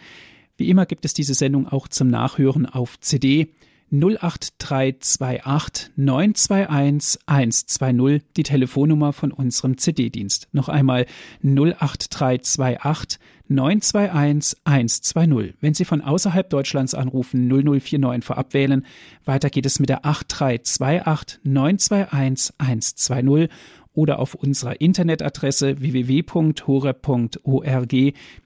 [0.55, 3.49] Wie immer gibt es diese Sendung auch zum Nachhören auf CD
[3.93, 10.47] 08328 921 120, die Telefonnummer von unserem CD-Dienst.
[10.51, 11.05] Noch einmal
[11.43, 15.53] 08328 921 120.
[15.61, 18.83] Wenn Sie von außerhalb Deutschlands anrufen, 0049 vorab wählen.
[19.25, 23.49] Weiter geht es mit der 8328 921 120
[23.93, 26.53] oder auf unserer Internetadresse www.hore.org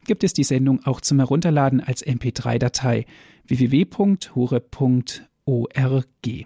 [0.06, 3.06] gibt es die Sendung auch zum Herunterladen als MP3-Datei
[5.48, 6.46] www.hore.org.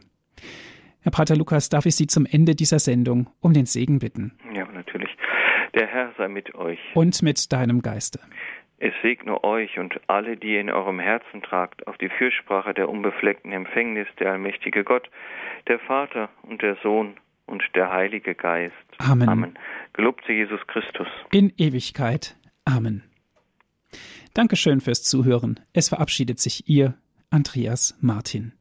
[1.04, 4.34] Herr Pater Lukas, darf ich Sie zum Ende dieser Sendung um den Segen bitten?
[4.54, 5.10] Ja, natürlich.
[5.74, 6.80] Der Herr sei mit euch.
[6.94, 8.20] Und mit deinem Geiste.
[8.78, 12.90] Es segne euch und alle, die ihr in eurem Herzen tragt, auf die Fürsprache der
[12.90, 15.10] unbefleckten Empfängnis, der allmächtige Gott,
[15.68, 18.74] der Vater und der Sohn und der Heilige Geist.
[18.98, 19.30] Amen.
[19.30, 19.60] Amen.
[19.94, 21.08] Gelobt sei Jesus Christus.
[21.32, 22.36] In Ewigkeit.
[22.66, 23.04] Amen.
[24.34, 25.60] Dankeschön fürs Zuhören.
[25.74, 26.96] Es verabschiedet sich Ihr
[27.30, 28.54] Andreas Martin.